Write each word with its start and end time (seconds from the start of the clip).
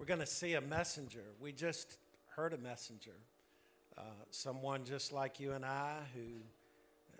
we're 0.00 0.06
going 0.06 0.18
to 0.18 0.24
see 0.24 0.54
a 0.54 0.62
messenger. 0.62 1.24
We 1.38 1.52
just 1.52 1.98
heard 2.34 2.54
a 2.54 2.56
messenger, 2.56 3.18
uh, 3.98 4.00
someone 4.30 4.86
just 4.86 5.12
like 5.12 5.38
you 5.38 5.52
and 5.52 5.62
I 5.62 5.98
who 6.14 6.22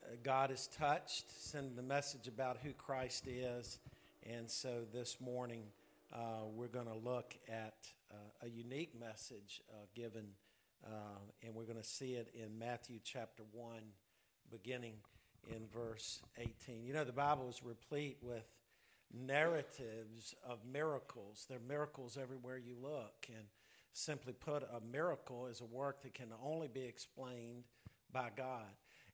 uh, 0.03 0.17
God 0.23 0.49
has 0.49 0.67
touched, 0.67 1.27
sending 1.29 1.77
the 1.77 1.83
message 1.83 2.27
about 2.27 2.57
who 2.63 2.73
Christ 2.73 3.27
is. 3.27 3.81
And 4.27 4.51
so 4.51 4.85
this 4.95 5.21
morning, 5.21 5.65
uh, 6.11 6.47
we're 6.55 6.69
going 6.69 6.87
to 6.87 6.97
look 6.97 7.37
at 7.51 7.75
uh, 8.11 8.47
a 8.47 8.49
unique 8.49 8.99
message 8.99 9.61
uh, 9.71 9.85
given, 9.95 10.25
uh, 10.83 11.19
and 11.45 11.55
we're 11.55 11.65
going 11.65 11.77
to 11.77 11.85
see 11.85 12.15
it 12.15 12.33
in 12.35 12.59
Matthew 12.59 12.99
chapter 13.05 13.43
1, 13.53 13.77
beginning 14.51 14.95
in 15.51 15.67
verse 15.71 16.21
18. 16.39 16.87
You 16.87 16.95
know, 16.95 17.05
the 17.05 17.13
Bible 17.13 17.51
is 17.51 17.63
replete 17.63 18.17
with 18.23 18.47
narratives 19.13 20.35
of 20.49 20.59
miracles. 20.71 21.47
There 21.49 21.59
are 21.59 21.69
miracles 21.69 22.19
everywhere 22.21 22.59
you 22.59 22.77
look. 22.81 23.27
And 23.29 23.47
simply 23.93 24.33
put, 24.33 24.63
a 24.63 24.81
miracle 24.93 25.47
is 25.47 25.61
a 25.61 25.65
work 25.65 26.03
that 26.03 26.15
can 26.15 26.29
only 26.43 26.69
be 26.69 26.83
explained 26.85 27.65
by 28.13 28.31
God. 28.37 28.71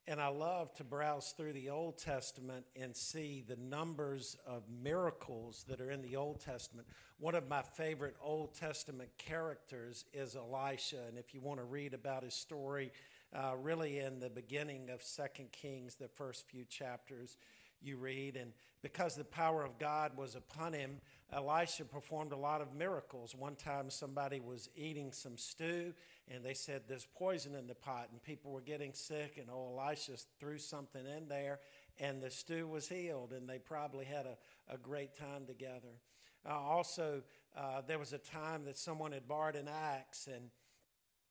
And 0.09 0.21
I 0.21 0.29
love 0.29 0.73
to 0.75 0.85
browse 0.85 1.35
through 1.37 1.55
the 1.55 1.71
Old 1.71 1.99
Testament 1.99 2.65
and 2.81 2.95
see 2.95 3.43
the 3.47 3.57
numbers 3.57 4.37
of 4.47 4.63
miracles 4.83 5.65
that 5.69 5.81
are 5.81 5.91
in 5.91 6.01
the 6.01 6.15
Old 6.15 6.41
Testament. 6.41 6.87
One 7.19 7.35
of 7.35 7.49
my 7.49 7.63
favorite 7.63 8.15
Old 8.23 8.55
Testament 8.55 9.11
characters 9.19 10.05
is 10.13 10.37
Elisha. 10.37 11.01
And 11.09 11.19
if 11.19 11.35
you 11.35 11.41
want 11.41 11.59
to 11.59 11.65
read 11.65 11.93
about 11.93 12.23
his 12.23 12.35
story, 12.35 12.93
uh, 13.35 13.55
really 13.61 13.99
in 13.99 14.21
the 14.21 14.31
beginning 14.31 14.91
of 14.91 15.03
Second 15.03 15.51
Kings, 15.51 15.97
the 15.97 16.07
first 16.07 16.47
few 16.47 16.65
chapters, 16.65 17.37
you 17.83 17.97
read. 17.97 18.37
And 18.37 18.53
because 18.83 19.15
the 19.15 19.25
power 19.25 19.65
of 19.65 19.79
God 19.79 20.17
was 20.17 20.35
upon 20.35 20.73
him, 20.73 21.01
Elisha 21.33 21.85
performed 21.85 22.33
a 22.33 22.37
lot 22.37 22.61
of 22.61 22.75
miracles. 22.75 23.35
One 23.35 23.57
time, 23.57 23.91
somebody 23.91 24.41
was 24.41 24.69
eating 24.77 25.13
some 25.13 25.37
stew, 25.37 25.93
and 26.29 26.45
they 26.45 26.55
said, 26.55 26.83
There's 26.87 27.07
poison 27.17 27.55
in 27.55 27.67
the 27.67 27.75
pot, 27.75 28.09
and 28.13 28.23
people 28.23 28.53
were 28.53 28.61
getting 28.61 28.93
sick. 28.93 29.37
And 29.39 29.49
oh, 29.51 29.77
Elisha 29.77 30.13
threw 30.39 30.59
something 30.59 31.05
in 31.05 31.29
there, 31.29 31.59
and 31.99 32.23
the 32.23 32.31
stew 32.31 32.69
was 32.69 32.89
healed, 32.89 33.33
and 33.33 33.49
they 33.49 33.59
probably 33.59 34.05
had 34.05 34.27
a, 34.27 34.37
a 34.73 34.79
great 34.79 35.17
time 35.17 35.47
together. 35.47 36.01
Uh, 36.49 36.55
also, 36.55 37.23
uh, 37.57 37.81
there 37.87 37.99
was 37.99 38.13
a 38.13 38.19
time 38.19 38.65
that 38.65 38.79
someone 38.79 39.11
had 39.11 39.27
borrowed 39.27 39.57
an 39.57 39.69
axe, 39.69 40.29
and 40.33 40.51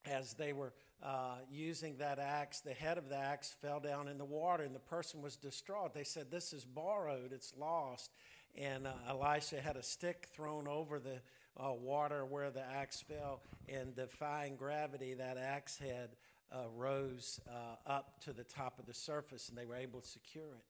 as 0.05 0.33
they 0.33 0.51
were 0.51 0.73
uh, 1.03 1.37
using 1.51 1.97
that 1.97 2.19
axe, 2.19 2.61
the 2.61 2.73
head 2.73 2.97
of 2.97 3.09
the 3.09 3.17
axe 3.17 3.53
fell 3.61 3.79
down 3.79 4.07
in 4.07 4.17
the 4.17 4.25
water, 4.25 4.63
and 4.63 4.73
the 4.73 4.79
person 4.79 5.21
was 5.21 5.35
distraught. 5.35 5.93
They 5.93 6.03
said, 6.03 6.31
This 6.31 6.53
is 6.53 6.65
borrowed, 6.65 7.31
it's 7.31 7.53
lost. 7.57 8.11
And 8.57 8.87
uh, 8.87 8.93
Elisha 9.09 9.59
had 9.59 9.75
a 9.75 9.83
stick 9.83 10.29
thrown 10.33 10.67
over 10.67 10.99
the 10.99 11.19
uh, 11.57 11.73
water 11.73 12.25
where 12.25 12.51
the 12.51 12.63
axe 12.63 13.01
fell, 13.01 13.41
and 13.67 13.95
defying 13.95 14.55
gravity, 14.55 15.13
that 15.13 15.37
axe 15.37 15.77
head 15.77 16.09
uh, 16.51 16.67
rose 16.75 17.39
uh, 17.49 17.89
up 17.89 18.21
to 18.21 18.33
the 18.33 18.43
top 18.43 18.79
of 18.79 18.85
the 18.85 18.93
surface, 18.93 19.49
and 19.49 19.57
they 19.57 19.65
were 19.65 19.75
able 19.75 20.01
to 20.01 20.07
secure 20.07 20.55
it. 20.55 20.63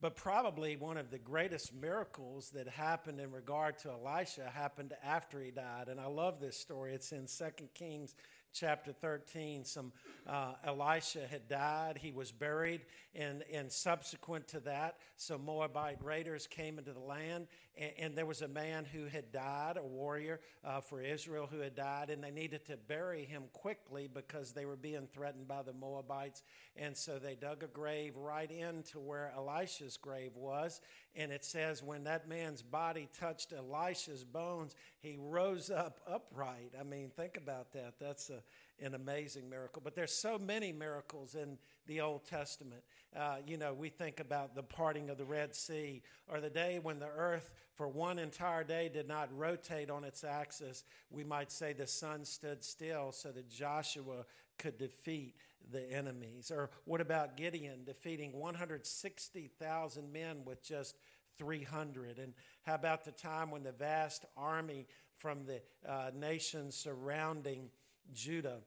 But 0.00 0.14
probably 0.14 0.76
one 0.76 0.96
of 0.96 1.10
the 1.10 1.18
greatest 1.18 1.74
miracles 1.74 2.50
that 2.50 2.68
happened 2.68 3.20
in 3.20 3.32
regard 3.32 3.78
to 3.80 3.90
Elisha 3.90 4.48
happened 4.48 4.94
after 5.02 5.42
he 5.42 5.50
died. 5.50 5.88
And 5.88 5.98
I 5.98 6.06
love 6.06 6.38
this 6.40 6.56
story. 6.56 6.94
It's 6.94 7.10
in 7.10 7.26
2 7.26 7.64
Kings 7.74 8.14
chapter 8.52 8.92
13, 8.92 9.64
some 9.64 9.92
uh, 10.26 10.52
Elisha 10.64 11.26
had 11.26 11.48
died. 11.48 11.98
He 12.00 12.12
was 12.12 12.32
buried, 12.32 12.82
and, 13.14 13.44
and 13.52 13.70
subsequent 13.72 14.48
to 14.48 14.60
that, 14.60 14.96
some 15.16 15.44
Moabite 15.44 16.02
raiders 16.04 16.46
came 16.46 16.78
into 16.78 16.92
the 16.92 17.00
land, 17.00 17.46
and, 17.76 17.92
and 17.98 18.14
there 18.16 18.26
was 18.26 18.42
a 18.42 18.48
man 18.48 18.84
who 18.84 19.06
had 19.06 19.32
died, 19.32 19.76
a 19.76 19.82
warrior 19.82 20.40
uh, 20.64 20.80
for 20.80 21.00
Israel 21.00 21.48
who 21.50 21.60
had 21.60 21.74
died, 21.74 22.10
and 22.10 22.22
they 22.22 22.30
needed 22.30 22.66
to 22.66 22.76
bury 22.76 23.24
him 23.24 23.44
quickly 23.52 24.08
because 24.12 24.52
they 24.52 24.66
were 24.66 24.76
being 24.76 25.06
threatened 25.12 25.48
by 25.48 25.62
the 25.62 25.72
Moabites. 25.72 26.42
And 26.76 26.96
so 26.96 27.18
they 27.18 27.34
dug 27.34 27.62
a 27.62 27.68
grave 27.68 28.16
right 28.16 28.50
into 28.50 28.98
where 28.98 29.32
Elisha's 29.36 29.96
grave 29.96 30.32
was, 30.36 30.80
and 31.16 31.32
it 31.32 31.44
says, 31.44 31.82
when 31.82 32.04
that 32.04 32.28
man's 32.28 32.62
body 32.62 33.08
touched 33.18 33.52
Elisha's 33.52 34.24
bones, 34.24 34.74
he 35.00 35.16
rose 35.18 35.70
up 35.70 36.00
upright. 36.08 36.72
I 36.78 36.84
mean, 36.84 37.10
think 37.16 37.36
about 37.36 37.72
that. 37.72 37.94
That's 37.98 38.30
a, 38.30 38.42
an 38.84 38.94
amazing 38.94 39.50
miracle. 39.50 39.82
But 39.84 39.94
there's 39.94 40.12
so 40.12 40.38
many 40.38 40.72
miracles 40.72 41.34
in 41.34 41.58
the 41.86 42.00
Old 42.00 42.24
Testament. 42.24 42.82
Uh, 43.16 43.36
you 43.46 43.56
know, 43.56 43.74
we 43.74 43.88
think 43.88 44.20
about 44.20 44.54
the 44.54 44.62
parting 44.62 45.10
of 45.10 45.18
the 45.18 45.24
Red 45.24 45.54
Sea 45.54 46.02
or 46.28 46.40
the 46.40 46.50
day 46.50 46.78
when 46.80 46.98
the 46.98 47.08
earth 47.16 47.50
for 47.74 47.88
one 47.88 48.18
entire 48.18 48.62
day 48.62 48.88
did 48.92 49.08
not 49.08 49.28
rotate 49.36 49.90
on 49.90 50.04
its 50.04 50.22
axis. 50.24 50.84
We 51.10 51.24
might 51.24 51.50
say 51.50 51.72
the 51.72 51.86
sun 51.86 52.24
stood 52.24 52.62
still 52.62 53.12
so 53.12 53.30
that 53.32 53.48
Joshua 53.48 54.24
could 54.58 54.78
defeat 54.78 55.34
the 55.70 55.90
enemies. 55.92 56.50
Or 56.50 56.70
what 56.84 57.00
about 57.00 57.36
Gideon 57.36 57.84
defeating 57.84 58.32
160,000 58.32 60.12
men 60.12 60.44
with 60.44 60.62
just 60.62 60.96
300? 61.38 62.18
And 62.18 62.34
how 62.64 62.74
about 62.74 63.04
the 63.04 63.12
time 63.12 63.50
when 63.50 63.62
the 63.62 63.72
vast 63.72 64.24
army 64.36 64.86
from 65.16 65.44
the 65.44 65.60
uh, 65.88 66.10
nations 66.14 66.76
surrounding 66.76 67.70
Judah 68.12 68.58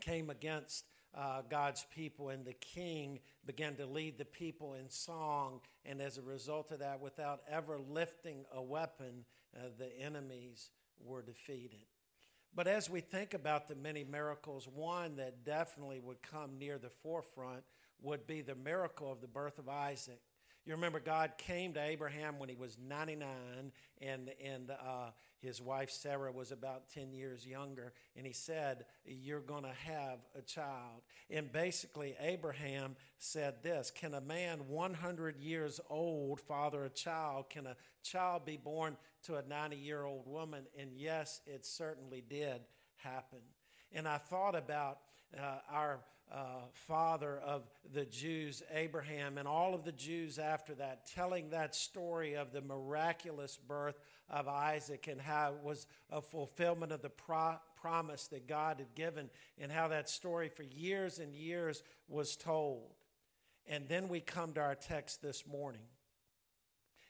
came 0.00 0.30
against 0.30 0.84
uh, 1.14 1.42
God's 1.48 1.84
people, 1.92 2.28
and 2.28 2.44
the 2.44 2.52
king 2.54 3.18
began 3.44 3.74
to 3.76 3.86
lead 3.86 4.16
the 4.16 4.24
people 4.24 4.74
in 4.74 4.88
song. 4.88 5.60
And 5.84 6.00
as 6.00 6.18
a 6.18 6.22
result 6.22 6.70
of 6.70 6.78
that, 6.78 7.00
without 7.00 7.40
ever 7.50 7.78
lifting 7.78 8.44
a 8.54 8.62
weapon, 8.62 9.24
uh, 9.56 9.68
the 9.78 9.98
enemies 9.98 10.70
were 11.04 11.22
defeated. 11.22 11.86
But 12.54 12.66
as 12.66 12.90
we 12.90 13.00
think 13.00 13.34
about 13.34 13.68
the 13.68 13.76
many 13.76 14.04
miracles, 14.04 14.66
one 14.66 15.16
that 15.16 15.44
definitely 15.44 16.00
would 16.00 16.20
come 16.22 16.58
near 16.58 16.78
the 16.78 16.90
forefront 16.90 17.62
would 18.02 18.26
be 18.26 18.40
the 18.40 18.54
miracle 18.54 19.10
of 19.12 19.20
the 19.20 19.28
birth 19.28 19.58
of 19.58 19.68
Isaac. 19.68 20.20
You 20.66 20.74
remember 20.74 21.00
God 21.00 21.32
came 21.38 21.72
to 21.74 21.82
Abraham 21.82 22.38
when 22.38 22.48
he 22.48 22.54
was 22.54 22.76
99, 22.86 23.72
and, 24.02 24.30
and 24.44 24.70
uh, 24.70 25.10
his 25.40 25.60
wife 25.60 25.90
Sarah 25.90 26.30
was 26.30 26.52
about 26.52 26.90
10 26.92 27.14
years 27.14 27.46
younger, 27.46 27.94
and 28.14 28.26
he 28.26 28.32
said, 28.32 28.84
You're 29.06 29.40
going 29.40 29.62
to 29.62 29.72
have 29.86 30.18
a 30.38 30.42
child. 30.42 31.00
And 31.30 31.50
basically, 31.50 32.14
Abraham 32.20 32.96
said 33.18 33.62
this 33.62 33.90
Can 33.90 34.12
a 34.12 34.20
man 34.20 34.68
100 34.68 35.38
years 35.38 35.80
old 35.88 36.40
father 36.40 36.84
a 36.84 36.90
child? 36.90 37.48
Can 37.48 37.66
a 37.66 37.76
child 38.02 38.44
be 38.44 38.58
born 38.58 38.98
to 39.24 39.36
a 39.36 39.42
90 39.42 39.76
year 39.76 40.04
old 40.04 40.26
woman? 40.26 40.64
And 40.78 40.90
yes, 40.94 41.40
it 41.46 41.64
certainly 41.64 42.22
did 42.28 42.60
happen. 42.96 43.40
And 43.92 44.06
I 44.06 44.18
thought 44.18 44.54
about 44.54 44.98
uh, 45.38 45.58
our 45.72 46.00
father 46.90 47.38
of 47.46 47.68
the 47.94 48.04
Jews, 48.04 48.64
Abraham, 48.74 49.38
and 49.38 49.46
all 49.46 49.74
of 49.74 49.84
the 49.84 49.92
Jews 49.92 50.40
after 50.40 50.74
that, 50.74 51.06
telling 51.06 51.50
that 51.50 51.76
story 51.76 52.34
of 52.34 52.52
the 52.52 52.62
miraculous 52.62 53.56
birth 53.56 54.00
of 54.28 54.48
Isaac 54.48 55.06
and 55.06 55.20
how 55.20 55.52
it 55.52 55.62
was 55.62 55.86
a 56.10 56.20
fulfillment 56.20 56.90
of 56.90 57.00
the 57.00 57.08
pro- 57.08 57.60
promise 57.80 58.26
that 58.26 58.48
God 58.48 58.78
had 58.80 58.92
given, 58.96 59.30
and 59.56 59.70
how 59.70 59.86
that 59.86 60.10
story 60.10 60.48
for 60.48 60.64
years 60.64 61.20
and 61.20 61.32
years 61.32 61.84
was 62.08 62.34
told. 62.34 62.90
And 63.68 63.88
then 63.88 64.08
we 64.08 64.18
come 64.18 64.52
to 64.54 64.60
our 64.60 64.74
text 64.74 65.22
this 65.22 65.46
morning. 65.46 65.86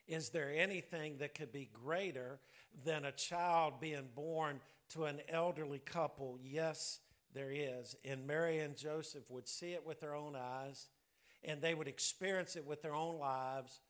Is 0.07 0.29
there 0.29 0.53
anything 0.55 1.17
that 1.19 1.35
could 1.35 1.53
be 1.53 1.71
greater 1.73 2.39
than 2.85 3.07
a 3.07 3.13
child 3.13 3.81
being 3.81 4.11
born 4.15 4.61
to 4.91 5.07
an 5.07 5.23
elderly 5.31 5.79
couple? 5.79 6.39
Yes, 6.43 7.01
there 7.35 7.51
is. 7.53 7.97
And 8.05 8.27
Mary 8.27 8.59
and 8.59 8.77
Joseph 8.77 9.25
would 9.31 9.49
see 9.49 9.73
it 9.73 9.87
with 9.87 10.01
their 10.01 10.15
own 10.15 10.35
eyes, 10.37 10.89
and 11.45 11.61
they 11.61 11.75
would 11.75 11.89
experience 11.89 12.57
it 12.57 12.67
with 12.67 12.83
their 12.83 12.95
own 12.95 13.19
lives 13.19 13.81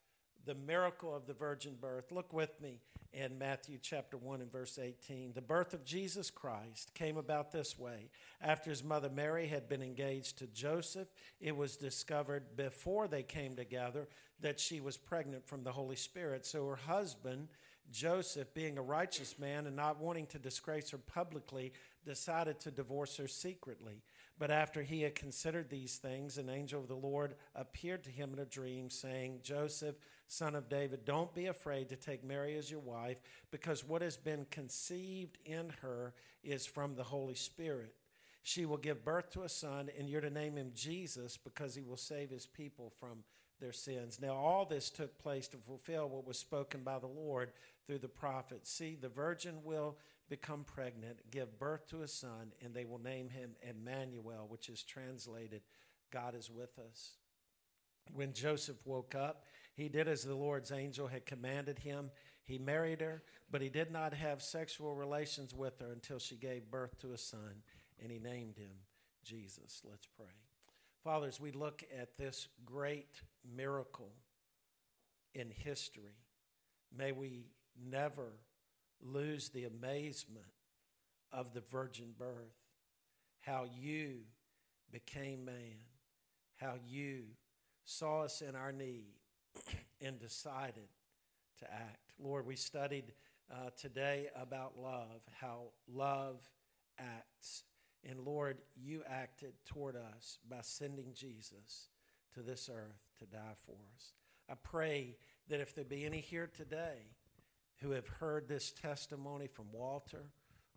the 0.45 0.55
miracle 0.55 1.15
of 1.15 1.27
the 1.27 1.33
virgin 1.33 1.75
birth. 1.79 2.11
Look 2.11 2.33
with 2.33 2.59
me 2.61 2.79
in 3.13 3.37
Matthew 3.37 3.77
chapter 3.81 4.17
1 4.17 4.41
and 4.41 4.51
verse 4.51 4.79
18. 4.81 5.33
The 5.33 5.41
birth 5.41 5.73
of 5.73 5.83
Jesus 5.83 6.31
Christ 6.31 6.93
came 6.93 7.17
about 7.17 7.51
this 7.51 7.77
way. 7.77 8.09
After 8.41 8.69
his 8.69 8.83
mother 8.83 9.09
Mary 9.09 9.47
had 9.47 9.67
been 9.67 9.81
engaged 9.81 10.37
to 10.39 10.47
Joseph, 10.47 11.09
it 11.39 11.55
was 11.55 11.77
discovered 11.77 12.55
before 12.55 13.07
they 13.07 13.23
came 13.23 13.55
together 13.55 14.07
that 14.39 14.59
she 14.59 14.79
was 14.79 14.97
pregnant 14.97 15.47
from 15.47 15.63
the 15.63 15.71
Holy 15.71 15.95
Spirit. 15.95 16.45
So 16.45 16.65
her 16.65 16.75
husband, 16.75 17.49
Joseph, 17.91 18.53
being 18.53 18.77
a 18.77 18.81
righteous 18.81 19.37
man 19.37 19.67
and 19.67 19.75
not 19.75 19.99
wanting 19.99 20.25
to 20.27 20.39
disgrace 20.39 20.89
her 20.91 20.97
publicly, 20.97 21.73
decided 22.05 22.59
to 22.59 22.71
divorce 22.71 23.17
her 23.17 23.27
secretly. 23.27 24.01
But 24.39 24.49
after 24.49 24.81
he 24.81 25.01
had 25.01 25.13
considered 25.13 25.69
these 25.69 25.97
things, 25.97 26.37
an 26.37 26.49
angel 26.49 26.81
of 26.81 26.87
the 26.87 26.95
Lord 26.95 27.35
appeared 27.53 28.03
to 28.05 28.09
him 28.09 28.33
in 28.33 28.39
a 28.39 28.45
dream, 28.45 28.89
saying, 28.89 29.41
Joseph, 29.43 29.95
son 30.27 30.55
of 30.55 30.69
David, 30.69 31.05
don't 31.05 31.33
be 31.33 31.45
afraid 31.45 31.89
to 31.89 31.95
take 31.95 32.23
Mary 32.23 32.57
as 32.57 32.71
your 32.71 32.79
wife, 32.79 33.21
because 33.51 33.87
what 33.87 34.01
has 34.01 34.17
been 34.17 34.47
conceived 34.49 35.37
in 35.45 35.71
her 35.81 36.13
is 36.43 36.65
from 36.65 36.95
the 36.95 37.03
Holy 37.03 37.35
Spirit. 37.35 37.93
She 38.41 38.65
will 38.65 38.77
give 38.77 39.05
birth 39.05 39.29
to 39.31 39.43
a 39.43 39.49
son, 39.49 39.89
and 39.97 40.09
you're 40.09 40.21
to 40.21 40.31
name 40.31 40.55
him 40.55 40.71
Jesus, 40.73 41.37
because 41.37 41.75
he 41.75 41.83
will 41.83 41.97
save 41.97 42.31
his 42.31 42.47
people 42.47 42.91
from 42.99 43.23
their 43.59 43.71
sins. 43.71 44.19
Now, 44.19 44.33
all 44.33 44.65
this 44.65 44.89
took 44.89 45.19
place 45.19 45.47
to 45.49 45.57
fulfill 45.57 46.09
what 46.09 46.25
was 46.25 46.39
spoken 46.39 46.81
by 46.81 46.97
the 46.97 47.05
Lord 47.05 47.51
through 47.85 47.99
the 47.99 48.07
prophet. 48.07 48.67
See, 48.67 48.97
the 48.99 49.09
virgin 49.09 49.63
will 49.63 49.97
become 50.29 50.63
pregnant, 50.63 51.19
give 51.29 51.59
birth 51.59 51.87
to 51.89 52.03
a 52.03 52.07
son, 52.07 52.53
and 52.63 52.73
they 52.73 52.85
will 52.85 52.99
name 52.99 53.29
him 53.29 53.51
Emmanuel, 53.61 54.45
which 54.47 54.69
is 54.69 54.83
translated, 54.83 55.61
God 56.11 56.35
is 56.35 56.49
with 56.49 56.79
us. 56.79 57.17
When 58.13 58.33
Joseph 58.33 58.85
woke 58.85 59.13
up, 59.13 59.43
he 59.75 59.89
did 59.89 60.07
as 60.07 60.23
the 60.23 60.35
Lord's 60.35 60.71
angel 60.71 61.07
had 61.07 61.25
commanded 61.25 61.79
him. 61.79 62.11
He 62.43 62.57
married 62.57 63.01
her, 63.01 63.23
but 63.49 63.61
he 63.61 63.69
did 63.69 63.91
not 63.91 64.13
have 64.13 64.41
sexual 64.41 64.95
relations 64.95 65.53
with 65.53 65.79
her 65.79 65.91
until 65.91 66.19
she 66.19 66.35
gave 66.35 66.71
birth 66.71 66.99
to 66.99 67.13
a 67.13 67.17
son, 67.17 67.63
and 68.01 68.11
he 68.11 68.19
named 68.19 68.57
him 68.57 68.71
Jesus. 69.23 69.81
Let's 69.89 70.07
pray. 70.17 70.25
Fathers, 71.03 71.39
we 71.39 71.51
look 71.51 71.83
at 71.99 72.17
this 72.17 72.47
great 72.65 73.21
miracle 73.55 74.11
in 75.33 75.49
history, 75.49 76.19
may 76.95 77.11
we 77.11 77.45
never 77.89 78.33
lose 79.01 79.49
the 79.49 79.65
amazement 79.65 80.45
of 81.31 81.53
the 81.53 81.61
virgin 81.61 82.13
birth, 82.17 82.71
how 83.41 83.65
you 83.79 84.19
became 84.91 85.45
man, 85.45 85.79
how 86.57 86.75
you 86.87 87.23
saw 87.83 88.23
us 88.23 88.41
in 88.41 88.55
our 88.55 88.71
need 88.71 89.13
and 90.01 90.19
decided 90.19 90.87
to 91.59 91.71
act. 91.71 92.13
Lord, 92.19 92.45
we 92.45 92.55
studied 92.55 93.13
uh, 93.51 93.69
today 93.77 94.27
about 94.35 94.77
love, 94.77 95.23
how 95.39 95.71
love 95.91 96.39
acts. 96.99 97.63
And 98.07 98.19
Lord, 98.19 98.57
you 98.75 99.03
acted 99.07 99.53
toward 99.65 99.95
us 99.95 100.39
by 100.49 100.59
sending 100.61 101.13
Jesus 101.13 101.89
to 102.33 102.41
this 102.41 102.69
earth 102.71 103.01
to 103.19 103.25
die 103.25 103.55
for 103.65 103.75
us. 103.95 104.13
I 104.49 104.53
pray 104.55 105.17
that 105.49 105.59
if 105.59 105.75
there 105.75 105.85
be 105.85 106.05
any 106.05 106.19
here 106.19 106.49
today 106.55 107.15
who 107.81 107.91
have 107.91 108.07
heard 108.07 108.47
this 108.47 108.71
testimony 108.71 109.47
from 109.47 109.65
Walter 109.71 110.25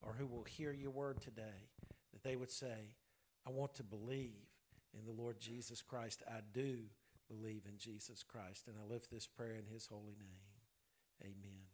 or 0.02 0.14
who 0.18 0.26
will 0.26 0.44
hear 0.44 0.72
your 0.72 0.90
word 0.90 1.20
today, 1.20 1.68
that 2.12 2.22
they 2.22 2.36
would 2.36 2.50
say, 2.50 2.94
I 3.46 3.50
want 3.50 3.74
to 3.74 3.82
believe 3.82 4.48
in 4.98 5.04
the 5.04 5.12
Lord 5.12 5.38
Jesus 5.40 5.82
Christ. 5.82 6.22
I 6.28 6.40
do 6.52 6.78
believe 7.28 7.62
in 7.68 7.78
Jesus 7.78 8.22
Christ. 8.22 8.68
And 8.68 8.76
I 8.78 8.92
lift 8.92 9.10
this 9.10 9.26
prayer 9.26 9.54
in 9.54 9.72
his 9.72 9.86
holy 9.86 10.16
name. 10.18 11.22
Amen. 11.22 11.64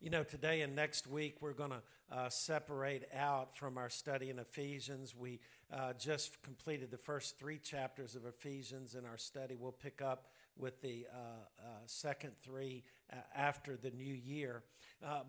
You 0.00 0.10
know, 0.10 0.22
today 0.22 0.60
and 0.60 0.76
next 0.76 1.08
week, 1.08 1.38
we're 1.40 1.52
going 1.52 1.70
to 1.70 1.82
uh, 2.10 2.28
separate 2.28 3.08
out 3.14 3.56
from 3.56 3.76
our 3.76 3.90
study 3.90 4.30
in 4.30 4.38
Ephesians. 4.38 5.14
We 5.14 5.40
uh, 5.72 5.92
just 5.94 6.40
completed 6.42 6.90
the 6.90 6.98
first 6.98 7.38
three 7.38 7.58
chapters 7.58 8.14
of 8.14 8.24
Ephesians 8.24 8.94
in 8.94 9.04
our 9.04 9.18
study. 9.18 9.56
We'll 9.58 9.72
pick 9.72 10.00
up 10.00 10.28
with 10.58 10.80
the 10.82 11.06
uh, 11.12 11.18
uh 11.60 11.68
second 11.86 12.32
three 12.42 12.84
uh, 13.12 13.16
after 13.34 13.76
the 13.76 13.90
new 13.90 14.14
year. 14.14 14.62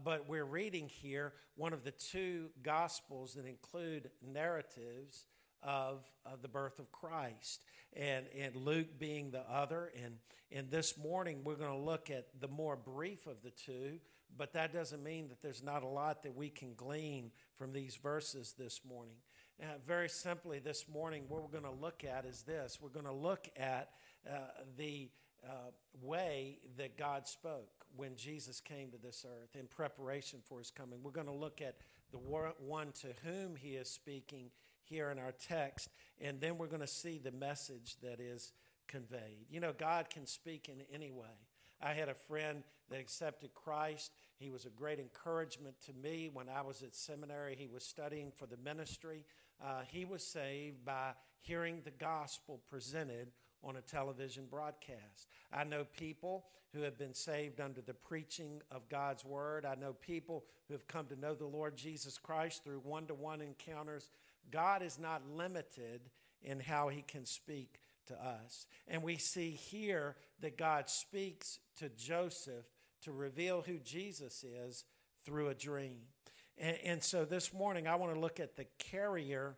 But 0.04 0.28
we're 0.28 0.46
reading 0.46 0.90
here 0.90 1.34
one 1.56 1.74
of 1.74 1.84
the 1.84 1.92
two 1.92 2.50
gospels 2.64 3.36
that 3.36 3.46
include 3.46 4.10
narratives 4.26 5.26
of, 5.64 6.04
of 6.26 6.42
the 6.42 6.48
birth 6.48 6.80
of 6.80 6.92
Christ, 6.92 7.64
and, 7.96 8.26
and 8.38 8.56
Luke 8.56 8.98
being 8.98 9.32
the 9.32 9.44
other. 9.52 9.92
And, 10.04 10.16
and 10.52 10.70
this 10.70 10.98
morning, 10.98 11.42
we're 11.44 11.56
going 11.56 11.72
to 11.72 11.86
look 11.86 12.10
at 12.10 12.28
the 12.40 12.48
more 12.48 12.76
brief 12.76 13.28
of 13.28 13.42
the 13.44 13.52
two, 13.52 14.00
but 14.38 14.54
that 14.54 14.74
doesn't 14.74 15.04
mean 15.04 15.30
that 15.30 15.42
there's 15.42 15.64
not 15.64 15.84
a 15.84 15.88
lot 15.88 16.24
that 16.24 16.36
we 16.36 16.50
can 16.50 16.74
glean 16.76 17.32
from 17.56 17.74
these 17.74 17.96
verses 17.96 18.54
this 18.58 18.82
morning. 18.88 19.16
Uh, 19.62 19.66
very 19.86 20.08
simply, 20.08 20.60
this 20.60 20.86
morning, 20.88 21.26
what 21.28 21.42
we're 21.42 21.60
going 21.60 21.76
to 21.76 21.82
look 21.82 22.06
at 22.06 22.26
is 22.26 22.44
this 22.44 22.80
we're 22.82 22.90
going 22.90 23.06
to 23.06 23.12
look 23.12 23.50
at 23.58 23.90
uh, 24.28 24.40
the 24.78 25.10
uh, 25.48 25.72
way 26.02 26.60
that 26.78 26.98
God 26.98 27.28
spoke 27.28 27.86
when 27.96 28.16
Jesus 28.16 28.60
came 28.60 28.92
to 28.92 28.98
this 28.98 29.26
earth 29.28 29.56
in 29.56 29.68
preparation 29.68 30.40
for 30.46 30.60
his 30.60 30.72
coming. 30.72 31.00
We're 31.04 31.12
going 31.12 31.28
to 31.28 31.34
look 31.34 31.62
at 31.62 31.78
the 32.12 32.18
one 32.18 32.92
to 33.02 33.08
whom 33.24 33.56
he 33.56 33.70
is 33.70 33.90
speaking 33.90 34.50
here 34.84 35.12
in 35.12 35.20
our 35.20 35.32
text, 35.32 35.90
and 36.20 36.42
then 36.42 36.58
we're 36.58 36.68
going 36.68 36.82
to 36.82 36.88
see 36.88 37.20
the 37.20 37.32
message 37.32 37.98
that 38.02 38.20
is 38.20 38.54
conveyed. 38.88 39.46
You 39.50 39.60
know, 39.60 39.74
God 39.78 40.10
can 40.10 40.26
speak 40.26 40.68
in 40.68 40.82
any 40.94 41.12
way. 41.12 41.28
I 41.82 41.94
had 41.94 42.10
a 42.10 42.14
friend 42.14 42.64
that 42.90 43.00
accepted 43.00 43.54
Christ. 43.54 44.12
He 44.38 44.50
was 44.50 44.66
a 44.66 44.70
great 44.70 45.00
encouragement 45.00 45.76
to 45.86 45.94
me 45.94 46.30
when 46.32 46.50
I 46.50 46.62
was 46.62 46.82
at 46.82 46.94
seminary. 46.94 47.56
He 47.58 47.68
was 47.68 47.84
studying 47.84 48.32
for 48.36 48.48
the 48.48 48.58
ministry. 48.58 49.24
Uh, 49.64 49.82
he 49.88 50.06
was 50.06 50.24
saved 50.24 50.84
by 50.84 51.12
hearing 51.42 51.82
the 51.84 51.92
gospel 51.92 52.60
presented 52.70 53.30
on 53.64 53.76
a 53.76 53.82
television 53.82 54.46
broadcast. 54.50 55.28
I 55.52 55.64
know 55.64 55.86
people 55.98 56.46
who 56.74 56.82
have 56.82 56.98
been 56.98 57.14
saved 57.14 57.60
under 57.60 57.82
the 57.82 57.94
preaching 57.94 58.62
of 58.72 58.88
God's 58.90 59.26
word. 59.26 59.66
I 59.66 59.76
know 59.76 59.94
people 59.94 60.46
who 60.68 60.74
have 60.74 60.88
come 60.88 61.08
to 61.08 61.20
know 61.20 61.34
the 61.34 61.46
Lord 61.46 61.76
Jesus 61.76 62.18
Christ 62.18 62.64
through 62.64 62.82
one 62.84 63.08
to 63.08 63.14
one 63.14 63.42
encounters 63.42 64.10
God 64.52 64.82
is 64.82 64.98
not 64.98 65.22
limited 65.36 66.02
in 66.42 66.60
how 66.60 66.90
he 66.90 67.04
can 67.04 67.26
speak 67.26 67.82
to 68.08 68.14
us. 68.16 68.66
And 68.88 69.04
we 69.04 69.18
see 69.18 69.52
here 69.52 70.16
that 70.42 70.58
God 70.58 70.90
speaks 70.90 71.60
to 71.78 71.90
Joseph 71.90 72.66
to 73.04 73.12
reveal 73.12 73.62
who 73.62 73.78
Jesus 73.78 74.44
is 74.44 74.86
through 75.24 75.50
a 75.50 75.54
dream. 75.54 76.00
And, 76.58 76.78
and 76.84 77.04
so 77.04 77.26
this 77.26 77.54
morning, 77.54 77.88
I 77.88 77.96
want 77.96 78.14
to 78.14 78.20
look 78.20 78.40
at 78.40 78.56
the 78.56 78.66
carrier 78.78 79.56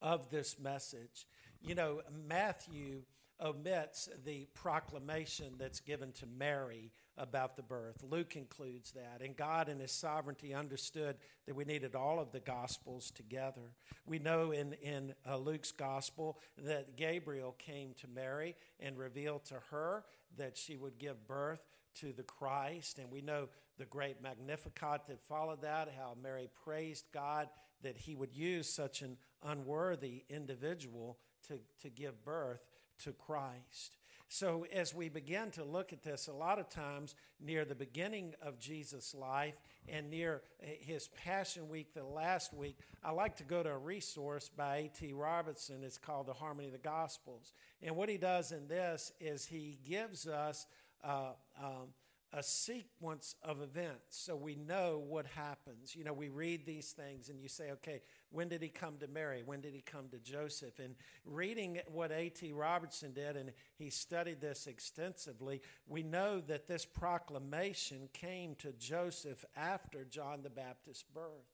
of 0.00 0.30
this 0.30 0.58
message. 0.58 1.26
You 1.60 1.74
know, 1.74 2.02
Matthew 2.26 3.02
omits 3.40 4.08
the 4.24 4.46
proclamation 4.54 5.54
that's 5.58 5.80
given 5.80 6.12
to 6.12 6.26
Mary 6.26 6.90
about 7.16 7.56
the 7.56 7.62
birth. 7.62 8.02
Luke 8.02 8.36
includes 8.36 8.92
that. 8.92 9.20
And 9.24 9.36
God, 9.36 9.68
in 9.68 9.78
His 9.78 9.92
sovereignty, 9.92 10.54
understood 10.54 11.16
that 11.46 11.54
we 11.54 11.64
needed 11.64 11.94
all 11.94 12.20
of 12.20 12.32
the 12.32 12.40
Gospels 12.40 13.10
together. 13.10 13.74
We 14.06 14.18
know 14.18 14.52
in, 14.52 14.74
in 14.74 15.14
uh, 15.28 15.36
Luke's 15.36 15.72
Gospel 15.72 16.38
that 16.64 16.96
Gabriel 16.96 17.54
came 17.58 17.94
to 18.00 18.08
Mary 18.08 18.56
and 18.80 18.98
revealed 18.98 19.44
to 19.46 19.56
her 19.70 20.04
that 20.36 20.56
she 20.56 20.76
would 20.76 20.98
give 20.98 21.26
birth 21.26 21.62
to 21.96 22.12
the 22.12 22.22
Christ. 22.22 22.98
And 22.98 23.10
we 23.10 23.20
know 23.20 23.48
the 23.78 23.86
great 23.86 24.22
Magnificat 24.22 25.02
that 25.08 25.20
followed 25.28 25.62
that, 25.62 25.92
how 25.96 26.16
Mary 26.20 26.48
praised 26.64 27.06
God 27.12 27.48
that 27.82 27.96
He 27.96 28.14
would 28.14 28.34
use 28.34 28.68
such 28.68 29.02
an 29.02 29.16
unworthy 29.44 30.24
individual 30.28 31.18
to, 31.46 31.58
to 31.82 31.88
give 31.88 32.24
birth 32.24 32.64
to 33.04 33.12
Christ. 33.12 33.96
So, 34.30 34.66
as 34.70 34.94
we 34.94 35.08
begin 35.08 35.50
to 35.52 35.64
look 35.64 35.94
at 35.94 36.02
this, 36.02 36.28
a 36.28 36.34
lot 36.34 36.58
of 36.58 36.68
times 36.68 37.14
near 37.40 37.64
the 37.64 37.74
beginning 37.74 38.34
of 38.42 38.58
Jesus' 38.58 39.14
life 39.14 39.58
and 39.88 40.10
near 40.10 40.42
his 40.60 41.08
Passion 41.08 41.70
Week, 41.70 41.94
the 41.94 42.04
last 42.04 42.52
week, 42.52 42.76
I 43.02 43.12
like 43.12 43.36
to 43.36 43.44
go 43.44 43.62
to 43.62 43.70
a 43.70 43.78
resource 43.78 44.50
by 44.54 44.76
A.T. 44.76 45.14
Robertson. 45.14 45.82
It's 45.82 45.96
called 45.96 46.26
The 46.26 46.34
Harmony 46.34 46.66
of 46.66 46.72
the 46.72 46.78
Gospels. 46.78 47.54
And 47.82 47.96
what 47.96 48.10
he 48.10 48.18
does 48.18 48.52
in 48.52 48.68
this 48.68 49.12
is 49.18 49.46
he 49.46 49.78
gives 49.86 50.28
us 50.28 50.66
uh, 51.02 51.30
um, 51.58 51.88
a 52.34 52.42
sequence 52.42 53.34
of 53.42 53.62
events 53.62 54.18
so 54.18 54.36
we 54.36 54.56
know 54.56 55.02
what 55.08 55.24
happens. 55.24 55.96
You 55.96 56.04
know, 56.04 56.12
we 56.12 56.28
read 56.28 56.66
these 56.66 56.90
things 56.90 57.30
and 57.30 57.40
you 57.40 57.48
say, 57.48 57.70
okay, 57.72 58.02
when 58.30 58.48
did 58.48 58.62
he 58.62 58.68
come 58.68 58.98
to 58.98 59.08
Mary? 59.08 59.42
When 59.44 59.60
did 59.60 59.72
he 59.72 59.80
come 59.80 60.08
to 60.10 60.18
Joseph? 60.18 60.78
And 60.78 60.94
reading 61.24 61.80
what 61.86 62.12
A.T. 62.12 62.52
Robertson 62.52 63.12
did, 63.12 63.36
and 63.36 63.52
he 63.76 63.90
studied 63.90 64.40
this 64.40 64.66
extensively, 64.66 65.62
we 65.86 66.02
know 66.02 66.40
that 66.40 66.66
this 66.66 66.84
proclamation 66.84 68.08
came 68.12 68.54
to 68.56 68.72
Joseph 68.72 69.44
after 69.56 70.04
John 70.04 70.42
the 70.42 70.50
Baptist's 70.50 71.04
birth, 71.04 71.48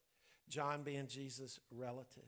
John 0.49 0.83
being 0.83 1.07
Jesus' 1.07 1.61
relative. 1.71 2.25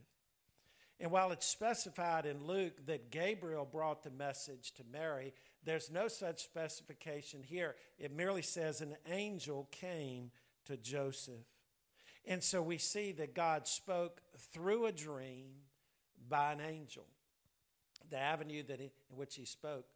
And 0.99 1.11
while 1.11 1.33
it's 1.33 1.47
specified 1.47 2.25
in 2.25 2.47
Luke 2.47 2.87
that 2.87 3.11
Gabriel 3.11 3.69
brought 3.71 4.03
the 4.03 4.11
message 4.11 4.73
to 4.75 4.83
Mary, 4.91 5.35
there's 5.65 5.91
no 5.91 6.09
such 6.09 6.43
specification 6.43 7.43
here. 7.43 7.75
It 7.99 8.15
merely 8.15 8.43
says 8.43 8.81
an 8.81 8.97
angel 9.11 9.69
came 9.73 10.31
to 10.67 10.77
Joseph. 10.77 11.47
And 12.25 12.43
so 12.43 12.63
we 12.63 12.79
see 12.79 13.13
that 13.13 13.35
God 13.35 13.69
spoke 13.69 14.21
through 14.39 14.87
a 14.87 14.93
dream 14.93 15.47
by 16.29 16.53
an 16.53 16.61
angel. 16.61 17.07
The 18.11 18.19
avenue 18.19 18.63
that 18.69 18.79
he, 18.81 18.91
in 19.11 19.17
which 19.17 19.35
he 19.35 19.45
spoke 19.45 19.87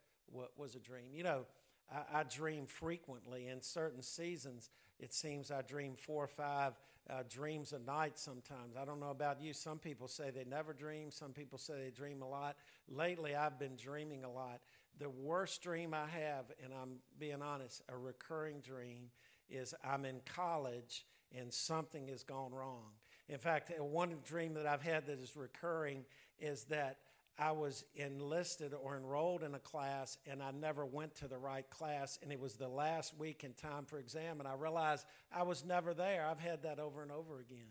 was 0.57 0.75
a 0.75 0.79
dream. 0.79 1.07
You 1.13 1.25
know, 1.25 1.47
I, 1.93 2.21
I, 2.21 2.23
dream 2.23 2.67
frequently. 2.67 3.49
In 3.49 3.63
certain 3.63 4.03
seasons, 4.03 4.71
it 4.99 5.13
seems 5.13 5.51
I 5.51 5.63
dream 5.63 5.95
four 5.97 6.25
or 6.25 6.29
five 6.29 6.75
uh, 7.09 7.23
dreams 7.29 7.73
a 7.73 7.79
night 7.79 8.19
sometimes. 8.19 8.77
I 8.81 8.85
don't 8.85 9.01
know 9.01 9.11
about 9.11 9.41
you. 9.41 9.53
Some 9.53 9.79
people 9.79 10.09
say 10.09 10.31
they 10.31 10.45
never 10.45 10.73
dream, 10.73 11.11
some 11.11 11.33
people 11.33 11.59
say 11.59 11.75
they 11.85 11.91
dream 11.91 12.23
a 12.23 12.29
lot. 12.29 12.57
Lately, 12.89 13.35
I've 13.35 13.59
been 13.59 13.77
dreaming 13.77 14.25
a 14.25 14.31
lot. 14.31 14.61
The 14.99 15.11
worst 15.11 15.63
dream 15.63 15.95
I 15.95 16.07
have, 16.07 16.47
and 16.63 16.73
I'm 16.73 16.97
being 17.19 17.43
honest, 17.43 17.83
a 17.89 17.97
recurring 17.97 18.61
dream, 18.61 19.11
is 19.49 19.75
I'm 19.83 20.05
in 20.05 20.21
college 20.35 21.05
and 21.37 21.53
something 21.53 22.09
has 22.09 22.23
gone 22.23 22.53
wrong. 22.53 22.91
In 23.31 23.39
fact, 23.39 23.71
one 23.79 24.17
dream 24.25 24.55
that 24.55 24.67
I've 24.67 24.83
had 24.83 25.07
that 25.07 25.21
is 25.21 25.37
recurring 25.37 26.05
is 26.41 26.65
that 26.65 26.99
I 27.39 27.53
was 27.53 27.85
enlisted 27.95 28.75
or 28.75 28.97
enrolled 28.97 29.45
in 29.45 29.55
a 29.55 29.61
class 29.61 30.19
and 30.27 30.43
I 30.43 30.51
never 30.51 30.85
went 30.85 31.15
to 31.17 31.29
the 31.29 31.39
right 31.39 31.69
class, 31.71 32.19
and 32.23 32.33
it 32.33 32.41
was 32.41 32.55
the 32.55 32.69
last 32.69 33.17
week 33.17 33.45
in 33.45 33.53
time 33.53 33.85
for 33.87 34.01
exam, 34.01 34.41
and 34.41 34.49
I 34.49 34.55
realized 34.55 35.07
I 35.33 35.45
was 35.45 35.65
never 35.65 35.95
there. 35.95 36.27
I've 36.27 36.41
had 36.41 36.65
that 36.65 36.81
over 36.81 37.03
and 37.03 37.13
over 37.13 37.39
again. 37.39 37.71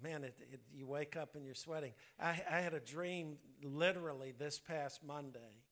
Man, 0.00 0.22
it, 0.22 0.38
it, 0.52 0.60
you 0.72 0.86
wake 0.86 1.16
up 1.16 1.34
and 1.34 1.44
you're 1.44 1.54
sweating. 1.54 1.92
I, 2.20 2.40
I 2.48 2.60
had 2.60 2.72
a 2.72 2.80
dream 2.80 3.36
literally 3.64 4.32
this 4.38 4.60
past 4.60 5.00
Monday 5.04 5.62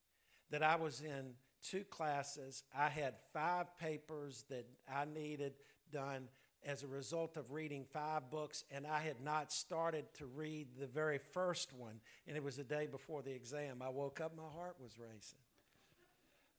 that 0.50 0.64
I 0.64 0.74
was 0.76 1.00
in 1.00 1.34
two 1.62 1.84
classes. 1.84 2.64
I 2.76 2.88
had 2.88 3.14
five 3.32 3.78
papers 3.78 4.44
that 4.50 4.66
I 4.92 5.04
needed 5.04 5.54
done 5.92 6.28
as 6.64 6.82
a 6.82 6.86
result 6.86 7.36
of 7.36 7.50
reading 7.52 7.84
five 7.92 8.30
books, 8.30 8.64
and 8.70 8.86
I 8.86 9.00
had 9.00 9.20
not 9.20 9.52
started 9.52 10.04
to 10.18 10.26
read 10.26 10.68
the 10.78 10.86
very 10.86 11.18
first 11.18 11.72
one, 11.72 12.00
and 12.26 12.36
it 12.36 12.42
was 12.42 12.56
the 12.56 12.64
day 12.64 12.86
before 12.86 13.22
the 13.22 13.32
exam. 13.32 13.82
I 13.82 13.88
woke 13.88 14.20
up, 14.20 14.36
my 14.36 14.44
heart 14.54 14.76
was 14.80 14.98
racing. 14.98 15.38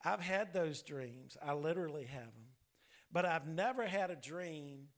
I've 0.03 0.19
had 0.19 0.53
those 0.53 0.81
dreams, 0.81 1.37
I 1.41 1.53
literally 1.53 2.03
have 2.05 2.23
them, 2.23 2.49
but 3.11 3.25
I've 3.25 3.47
never 3.47 3.85
had 3.85 4.11
a 4.11 4.15
dream, 4.15 4.89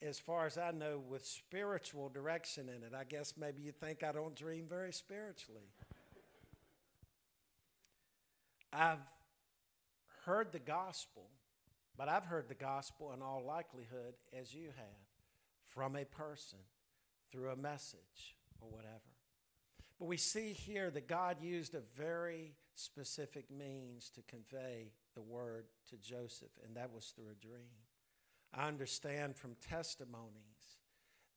as 0.00 0.20
far 0.20 0.46
as 0.46 0.56
I 0.56 0.70
know, 0.70 1.02
with 1.08 1.26
spiritual 1.26 2.08
direction 2.08 2.68
in 2.68 2.84
it. 2.84 2.92
I 2.96 3.02
guess 3.02 3.34
maybe 3.36 3.62
you 3.62 3.72
think 3.72 4.04
I 4.04 4.12
don't 4.12 4.36
dream 4.36 4.66
very 4.68 4.92
spiritually. 4.92 5.72
I've 8.72 8.98
heard 10.24 10.52
the 10.52 10.60
gospel 10.60 11.24
but 11.98 12.08
I've 12.08 12.24
heard 12.24 12.48
the 12.48 12.54
gospel 12.54 13.12
in 13.12 13.20
all 13.20 13.42
likelihood, 13.44 14.14
as 14.32 14.54
you 14.54 14.68
have, 14.68 15.06
from 15.66 15.96
a 15.96 16.04
person 16.04 16.60
through 17.32 17.50
a 17.50 17.56
message 17.56 18.36
or 18.60 18.68
whatever. 18.70 19.00
But 19.98 20.06
we 20.06 20.16
see 20.16 20.52
here 20.52 20.90
that 20.90 21.08
God 21.08 21.38
used 21.42 21.74
a 21.74 21.82
very 21.96 22.54
specific 22.76 23.50
means 23.50 24.10
to 24.10 24.22
convey 24.22 24.92
the 25.16 25.20
word 25.20 25.64
to 25.90 25.96
Joseph, 25.96 26.56
and 26.64 26.76
that 26.76 26.92
was 26.94 27.12
through 27.16 27.32
a 27.32 27.46
dream. 27.46 27.82
I 28.54 28.68
understand 28.68 29.36
from 29.36 29.56
testimonies 29.68 30.78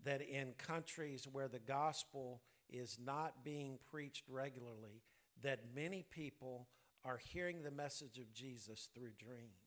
that 0.04 0.22
in 0.22 0.54
countries 0.60 1.28
where 1.32 1.48
the 1.48 1.60
gospel 1.60 2.42
is 2.70 3.00
not 3.04 3.44
being 3.44 3.80
preached 3.90 4.26
regularly, 4.30 5.02
that 5.42 5.76
many 5.76 6.06
people 6.12 6.68
are 7.04 7.18
hearing 7.18 7.64
the 7.64 7.72
message 7.72 8.20
of 8.20 8.32
Jesus 8.32 8.90
through 8.94 9.12
dreams. 9.18 9.61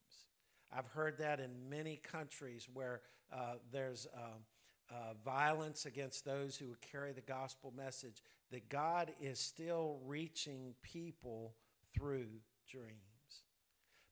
I've 0.76 0.86
heard 0.88 1.18
that 1.18 1.40
in 1.40 1.68
many 1.68 1.96
countries 1.96 2.68
where 2.72 3.00
uh, 3.32 3.54
there's 3.72 4.06
uh, 4.16 4.94
uh, 4.94 5.14
violence 5.24 5.86
against 5.86 6.24
those 6.24 6.56
who 6.56 6.74
carry 6.90 7.12
the 7.12 7.20
gospel 7.20 7.72
message, 7.76 8.22
that 8.50 8.68
God 8.68 9.12
is 9.20 9.38
still 9.38 9.98
reaching 10.04 10.74
people 10.82 11.54
through 11.94 12.26
dreams. 12.68 12.98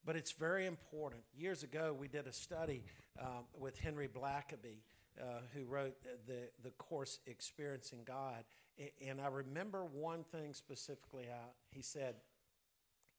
But 0.04 0.16
it's 0.16 0.32
very 0.32 0.66
important. 0.66 1.22
Years 1.36 1.62
ago, 1.62 1.94
we 1.96 2.08
did 2.08 2.26
a 2.26 2.32
study 2.32 2.84
um, 3.20 3.44
with 3.58 3.78
Henry 3.78 4.08
Blackaby, 4.08 4.82
uh, 5.20 5.40
who 5.54 5.64
wrote 5.64 5.94
the, 6.26 6.48
the 6.62 6.70
course 6.70 7.20
Experiencing 7.26 8.00
God. 8.04 8.44
And 9.06 9.20
I 9.20 9.28
remember 9.28 9.84
one 9.84 10.24
thing 10.24 10.54
specifically 10.54 11.26
out. 11.30 11.52
He 11.70 11.82
said, 11.82 12.16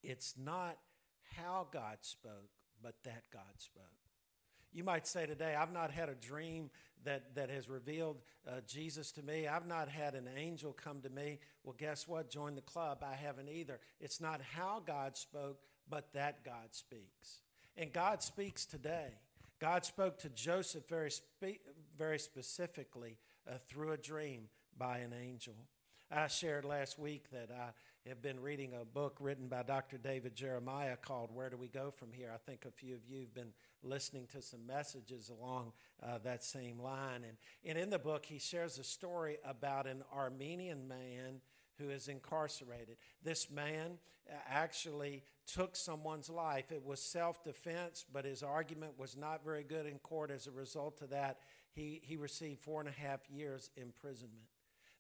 It's 0.02 0.34
not 0.38 0.78
how 1.38 1.68
God 1.72 1.98
spoke, 2.02 2.50
but 2.84 2.96
that 3.04 3.24
God 3.32 3.42
spoke. 3.58 3.84
You 4.74 4.84
might 4.84 5.08
say 5.08 5.26
today, 5.26 5.56
I've 5.56 5.72
not 5.72 5.92
had 5.92 6.10
a 6.10 6.16
dream 6.16 6.72
that, 7.06 7.36
that 7.36 7.50
has 7.50 7.70
revealed 7.70 8.22
uh, 8.48 8.62
Jesus 8.68 9.12
to 9.14 9.24
me. 9.24 9.48
I've 9.48 9.68
not 9.68 9.88
had 9.88 10.16
an 10.16 10.28
angel 10.36 10.74
come 10.74 11.02
to 11.02 11.10
me. 11.10 11.40
Well, 11.64 11.76
guess 11.78 12.08
what? 12.08 12.30
Join 12.30 12.56
the 12.56 12.62
club. 12.62 13.04
I 13.04 13.16
haven't 13.16 13.50
either. 13.50 13.80
It's 14.00 14.20
not 14.20 14.42
how 14.42 14.82
God 14.86 15.16
spoke, 15.16 15.60
but 15.90 16.12
that 16.14 16.44
God 16.44 16.70
speaks. 16.72 17.42
And 17.78 17.94
God 17.94 18.24
speaks 18.24 18.66
today. 18.66 19.14
God 19.60 19.86
spoke 19.86 20.18
to 20.20 20.30
Joseph 20.30 20.88
very, 20.90 21.12
spe- 21.12 21.62
very 21.98 22.20
specifically 22.20 23.18
uh, 23.48 23.58
through 23.68 23.92
a 23.92 23.98
dream 23.98 24.50
by 24.78 25.00
an 25.00 25.14
angel. 25.14 25.56
I 26.12 26.28
shared 26.28 26.66
last 26.66 27.00
week 27.00 27.30
that 27.32 27.50
I 27.52 27.70
have 28.08 28.22
been 28.22 28.42
reading 28.42 28.74
a 28.74 28.84
book 28.84 29.16
written 29.22 29.48
by 29.48 29.64
Dr. 29.64 29.98
David 29.98 30.36
Jeremiah 30.36 30.98
called 30.98 31.30
Where 31.34 31.50
Do 31.50 31.56
We 31.56 31.70
Go 31.70 31.90
From 31.90 32.12
Here? 32.12 32.32
I 32.34 32.38
think 32.38 32.66
a 32.66 32.72
few 32.72 32.96
of 32.96 33.02
you 33.08 33.22
have 33.22 33.34
been 33.34 33.54
listening 33.82 34.28
to 34.34 34.42
some 34.42 34.68
messages 34.68 35.30
along 35.30 35.72
uh, 36.02 36.18
that 36.26 36.44
same 36.44 36.80
line. 36.80 37.24
And, 37.24 37.38
and 37.64 37.78
in 37.78 37.90
the 37.90 38.00
book, 38.00 38.26
he 38.26 38.40
shares 38.40 38.78
a 38.78 38.84
story 38.84 39.38
about 39.46 39.88
an 39.88 40.04
Armenian 40.14 40.86
man 40.86 41.40
who 41.80 41.92
is 41.92 42.10
incarcerated. 42.10 42.98
This 43.24 43.50
man 43.50 43.98
uh, 44.30 44.34
actually 44.50 45.24
took 45.48 45.76
someone's 45.78 46.30
life. 46.30 46.74
It 46.74 46.84
was 46.84 47.00
self 47.00 47.42
defense, 47.42 48.06
but 48.12 48.26
his 48.26 48.44
argument 48.44 49.00
was 49.00 49.16
not 49.16 49.46
very 49.46 49.64
good 49.64 49.86
in 49.86 49.98
court. 50.00 50.30
As 50.30 50.46
a 50.46 50.52
result 50.52 51.02
of 51.02 51.12
that, 51.12 51.40
he, 51.72 52.02
he 52.04 52.18
received 52.18 52.60
four 52.60 52.82
and 52.82 52.90
a 52.90 52.92
half 52.92 53.22
years 53.30 53.70
imprisonment. 53.78 54.44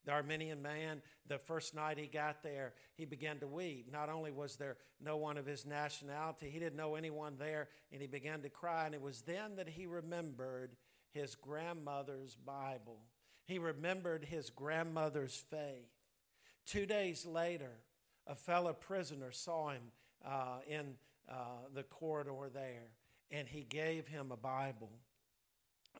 The 0.05 0.12
Armenian 0.12 0.62
man, 0.62 1.01
the 1.27 1.38
first 1.38 1.74
night 1.74 1.98
he 1.98 2.07
got 2.07 2.43
there, 2.43 2.74
he 2.95 3.05
began 3.05 3.39
to 3.39 3.48
weep. 3.48 3.89
Not 3.91 4.10
only 4.10 4.31
was 4.31 4.57
there 4.57 4.77
no 5.01 5.15
one 5.15 5.38
of 5.38 5.45
his 5.45 5.65
nationality, 5.65 6.50
he 6.50 6.60
didn't 6.60 6.75
know 6.75 6.95
anyone 6.95 7.36
there, 7.38 7.69
and 7.91 8.01
he 8.01 8.07
began 8.07 8.41
to 8.41 8.50
cry. 8.50 8.86
And 8.86 8.93
it 8.93 9.01
was 9.01 9.22
then 9.22 9.55
that 9.55 9.69
he 9.69 9.86
remembered 9.86 10.75
his 11.12 11.36
grandmother's 11.36 12.36
Bible. 12.36 13.00
He 13.45 13.60
remembered 13.60 14.25
his 14.25 14.50
grandmother's 14.50 15.36
faith. 15.50 15.89
Two 16.65 16.86
days 16.86 17.25
later, 17.25 17.72
a 18.27 18.36
fellow 18.36 18.74
prisoner 18.74 19.31
saw 19.31 19.69
him 19.69 19.81
uh, 20.25 20.60
in 20.67 20.95
uh, 21.29 21.36
the 21.74 21.83
corridor 21.83 22.50
there, 22.53 22.88
and 23.31 23.48
he 23.48 23.63
gave 23.63 24.07
him 24.07 24.31
a 24.31 24.38
Bible. 24.38 24.91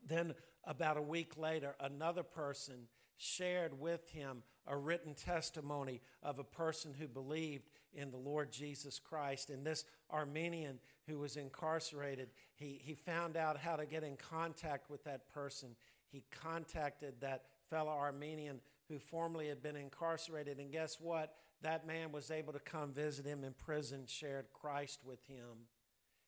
Then, 0.08 0.34
about 0.66 0.98
a 0.98 1.02
week 1.02 1.38
later, 1.38 1.76
another 1.80 2.24
person 2.24 2.88
shared 3.24 3.80
with 3.80 4.10
him 4.10 4.44
a 4.68 4.78
written 4.78 5.14
testimony 5.14 6.02
of 6.22 6.40
a 6.40 6.44
person 6.44 6.94
who 6.98 7.08
believed 7.08 7.70
in 7.94 8.12
the 8.12 8.18
Lord 8.18 8.52
Jesus 8.52 9.00
Christ. 9.00 9.50
And 9.50 9.66
this 9.66 9.86
Armenian 10.12 10.80
who 11.08 11.20
was 11.20 11.38
incarcerated, 11.38 12.30
he, 12.56 12.82
he 12.84 12.94
found 12.94 13.38
out 13.38 13.58
how 13.58 13.76
to 13.76 13.86
get 13.86 14.04
in 14.04 14.16
contact 14.18 14.90
with 14.90 15.04
that 15.06 15.28
person. 15.34 15.70
He 16.10 16.24
contacted 16.32 17.16
that 17.22 17.46
fellow 17.70 17.92
Armenian 17.92 18.60
who 18.90 19.00
formerly 19.00 19.48
had 19.48 19.64
been 19.64 19.76
incarcerated. 19.76 20.60
And 20.60 20.72
guess 20.72 21.00
what? 21.00 21.36
That 21.62 21.88
man 21.88 22.12
was 22.12 22.30
able 22.30 22.54
to 22.54 22.60
come 22.60 22.92
visit 22.92 23.26
him 23.26 23.44
in 23.44 23.54
prison, 23.54 24.04
shared 24.06 24.48
Christ 24.54 25.00
with 25.06 25.26
him, 25.28 25.68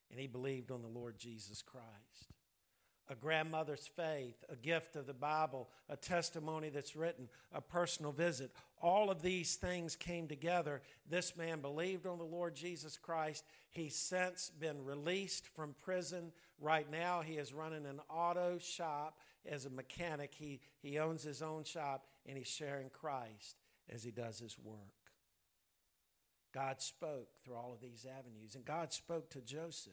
and 0.10 0.20
he 0.20 0.28
believed 0.28 0.72
on 0.72 0.82
the 0.82 0.88
Lord 0.88 1.18
Jesus 1.18 1.62
Christ 1.62 2.36
a 3.09 3.15
grandmother's 3.15 3.85
faith, 3.85 4.43
a 4.50 4.55
gift 4.55 4.95
of 4.95 5.05
the 5.05 5.13
Bible, 5.13 5.69
a 5.89 5.95
testimony 5.95 6.69
that's 6.69 6.95
written, 6.95 7.29
a 7.53 7.62
personal 7.62 8.12
visit. 8.12 8.51
All 8.81 9.12
of 9.12 9.21
these 9.21 9.55
things 9.55 9.95
came 9.95 10.27
together. 10.27 10.81
This 11.09 11.38
man 11.38 11.62
believed 11.62 12.07
on 12.07 12.17
the 12.17 12.24
Lord 12.24 12.55
Jesus 12.55 12.97
Christ. 12.97 13.45
He's 13.69 13.95
since 13.95 14.50
been 14.50 14.83
released 14.83 15.47
from 15.47 15.75
prison. 15.83 16.31
Right 16.59 16.89
now, 16.89 17.21
he 17.21 17.33
is 17.33 17.53
running 17.53 17.85
an 17.85 18.00
auto 18.09 18.57
shop 18.59 19.19
as 19.47 19.65
a 19.65 19.69
mechanic. 19.69 20.33
He, 20.33 20.59
he 20.81 20.97
owns 20.97 21.24
his 21.24 21.41
own 21.41 21.63
shop 21.63 22.07
and 22.25 22.38
he's 22.38 22.47
sharing 22.47 22.89
Christ 22.89 23.57
as 23.93 24.03
he 24.03 24.12
does 24.12 24.39
his 24.39 24.57
work. 24.57 24.79
God 26.53 26.81
spoke 26.81 27.27
through 27.43 27.55
all 27.55 27.74
of 27.74 27.81
these 27.81 28.07
avenues, 28.17 28.55
and 28.55 28.63
God 28.63 28.93
spoke 28.93 29.29
to 29.31 29.41
Joseph. 29.41 29.91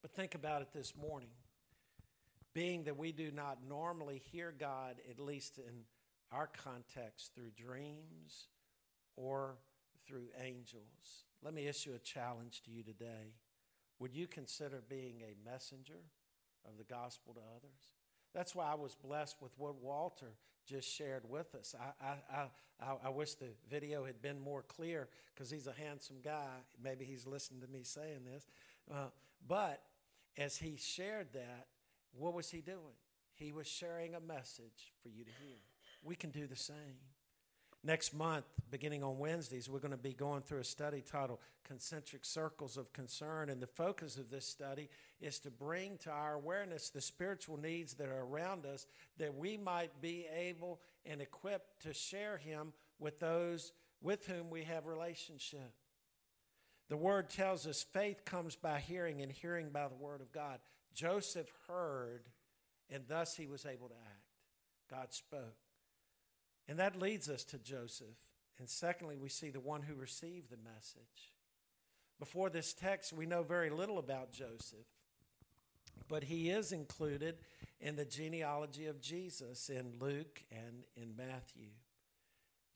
But 0.00 0.12
think 0.12 0.34
about 0.34 0.62
it 0.62 0.68
this 0.72 0.94
morning 0.96 1.28
being 2.54 2.84
that 2.84 2.96
we 2.96 3.12
do 3.12 3.30
not 3.30 3.58
normally 3.68 4.22
hear 4.32 4.54
God, 4.58 4.96
at 5.10 5.18
least 5.18 5.58
in 5.58 5.84
our 6.32 6.46
context, 6.46 7.32
through 7.34 7.50
dreams 7.50 8.48
or 9.16 9.56
through 10.06 10.28
angels. 10.42 11.24
Let 11.42 11.54
me 11.54 11.66
issue 11.66 11.92
a 11.94 11.98
challenge 11.98 12.62
to 12.62 12.70
you 12.70 12.82
today. 12.82 13.34
Would 13.98 14.14
you 14.14 14.26
consider 14.26 14.82
being 14.88 15.22
a 15.22 15.48
messenger 15.48 16.00
of 16.66 16.78
the 16.78 16.84
gospel 16.84 17.34
to 17.34 17.40
others? 17.56 17.92
That's 18.34 18.54
why 18.54 18.70
I 18.70 18.74
was 18.74 18.94
blessed 18.94 19.36
with 19.40 19.52
what 19.56 19.76
Walter 19.76 20.32
just 20.66 20.88
shared 20.88 21.22
with 21.28 21.54
us. 21.54 21.74
I, 21.78 22.06
I, 22.34 22.48
I, 22.80 22.94
I 23.06 23.08
wish 23.10 23.34
the 23.34 23.50
video 23.70 24.04
had 24.04 24.20
been 24.22 24.40
more 24.40 24.62
clear 24.62 25.08
because 25.34 25.50
he's 25.50 25.66
a 25.66 25.72
handsome 25.72 26.16
guy. 26.24 26.48
Maybe 26.82 27.04
he's 27.04 27.26
listening 27.26 27.60
to 27.60 27.68
me 27.68 27.82
saying 27.82 28.24
this. 28.32 28.46
Uh, 28.90 29.08
but 29.46 29.82
as 30.36 30.56
he 30.56 30.76
shared 30.76 31.28
that, 31.34 31.66
what 32.16 32.34
was 32.34 32.50
he 32.50 32.60
doing? 32.60 32.96
He 33.34 33.52
was 33.52 33.66
sharing 33.66 34.14
a 34.14 34.20
message 34.20 34.92
for 35.02 35.08
you 35.08 35.24
to 35.24 35.30
hear. 35.42 35.58
We 36.02 36.14
can 36.14 36.30
do 36.30 36.46
the 36.46 36.56
same. 36.56 36.98
Next 37.86 38.14
month, 38.14 38.46
beginning 38.70 39.04
on 39.04 39.18
Wednesdays, 39.18 39.68
we're 39.68 39.78
going 39.78 39.90
to 39.90 39.98
be 39.98 40.14
going 40.14 40.40
through 40.40 40.60
a 40.60 40.64
study 40.64 41.02
titled 41.02 41.40
Concentric 41.64 42.24
Circles 42.24 42.78
of 42.78 42.94
Concern. 42.94 43.50
And 43.50 43.60
the 43.60 43.66
focus 43.66 44.16
of 44.16 44.30
this 44.30 44.46
study 44.46 44.88
is 45.20 45.38
to 45.40 45.50
bring 45.50 45.98
to 45.98 46.10
our 46.10 46.34
awareness 46.34 46.88
the 46.88 47.02
spiritual 47.02 47.58
needs 47.58 47.92
that 47.94 48.08
are 48.08 48.22
around 48.24 48.64
us 48.64 48.86
that 49.18 49.34
we 49.34 49.58
might 49.58 50.00
be 50.00 50.26
able 50.34 50.80
and 51.04 51.20
equipped 51.20 51.82
to 51.82 51.92
share 51.92 52.38
Him 52.38 52.72
with 52.98 53.20
those 53.20 53.72
with 54.00 54.26
whom 54.26 54.48
we 54.48 54.64
have 54.64 54.86
relationship. 54.86 55.72
The 56.88 56.96
word 56.96 57.30
tells 57.30 57.66
us 57.66 57.82
faith 57.82 58.24
comes 58.24 58.56
by 58.56 58.78
hearing, 58.78 59.22
and 59.22 59.32
hearing 59.32 59.70
by 59.70 59.88
the 59.88 59.94
word 59.94 60.20
of 60.20 60.32
God. 60.32 60.58
Joseph 60.94 61.50
heard, 61.66 62.24
and 62.90 63.04
thus 63.08 63.36
he 63.36 63.46
was 63.46 63.66
able 63.66 63.88
to 63.88 63.94
act. 63.94 64.24
God 64.90 65.12
spoke. 65.12 65.56
And 66.68 66.78
that 66.78 66.98
leads 66.98 67.28
us 67.28 67.44
to 67.44 67.58
Joseph. 67.58 68.16
And 68.58 68.68
secondly, 68.68 69.16
we 69.16 69.28
see 69.28 69.50
the 69.50 69.60
one 69.60 69.82
who 69.82 69.94
received 69.94 70.50
the 70.50 70.56
message. 70.56 71.32
Before 72.18 72.48
this 72.48 72.72
text, 72.72 73.12
we 73.12 73.26
know 73.26 73.42
very 73.42 73.70
little 73.70 73.98
about 73.98 74.32
Joseph, 74.32 74.86
but 76.08 76.24
he 76.24 76.50
is 76.50 76.72
included 76.72 77.36
in 77.80 77.96
the 77.96 78.04
genealogy 78.04 78.86
of 78.86 79.00
Jesus 79.00 79.68
in 79.68 79.94
Luke 79.98 80.42
and 80.52 80.84
in 80.96 81.16
Matthew. 81.16 81.70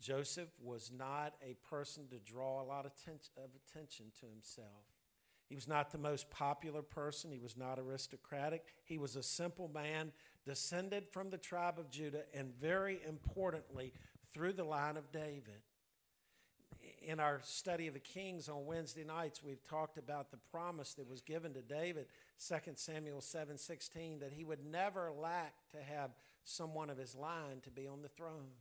Joseph 0.00 0.50
was 0.62 0.90
not 0.96 1.34
a 1.42 1.54
person 1.68 2.08
to 2.08 2.18
draw 2.18 2.62
a 2.62 2.64
lot 2.64 2.84
of, 2.84 2.92
attention 2.96 4.06
to 4.20 4.26
himself. 4.26 4.84
He 5.48 5.54
was 5.54 5.66
not 5.66 5.90
the 5.90 5.98
most 5.98 6.30
popular 6.30 6.82
person. 6.82 7.32
He 7.32 7.38
was 7.38 7.56
not 7.56 7.78
aristocratic. 7.78 8.74
He 8.84 8.98
was 8.98 9.16
a 9.16 9.22
simple 9.22 9.68
man, 9.68 10.12
descended 10.44 11.08
from 11.08 11.30
the 11.30 11.38
tribe 11.38 11.78
of 11.78 11.90
Judah, 11.90 12.24
and 12.34 12.54
very 12.58 13.00
importantly, 13.06 13.94
through 14.32 14.52
the 14.52 14.64
line 14.64 14.96
of 14.98 15.10
David. 15.10 15.62
In 17.02 17.18
our 17.18 17.40
study 17.42 17.86
of 17.86 17.94
the 17.94 18.00
Kings 18.00 18.48
on 18.48 18.66
Wednesday 18.66 19.04
nights, 19.04 19.42
we've 19.42 19.64
talked 19.64 19.96
about 19.96 20.30
the 20.30 20.36
promise 20.36 20.92
that 20.94 21.08
was 21.08 21.22
given 21.22 21.54
to 21.54 21.62
David, 21.62 22.08
2 22.38 22.78
Samuel 22.78 23.22
7:16, 23.22 24.18
that 24.18 24.32
he 24.32 24.44
would 24.44 24.64
never 24.64 25.10
lack 25.10 25.54
to 25.70 25.82
have 25.82 26.10
someone 26.44 26.90
of 26.90 26.98
his 26.98 27.14
line 27.14 27.60
to 27.62 27.70
be 27.70 27.86
on 27.86 28.02
the 28.02 28.08
throne. 28.08 28.52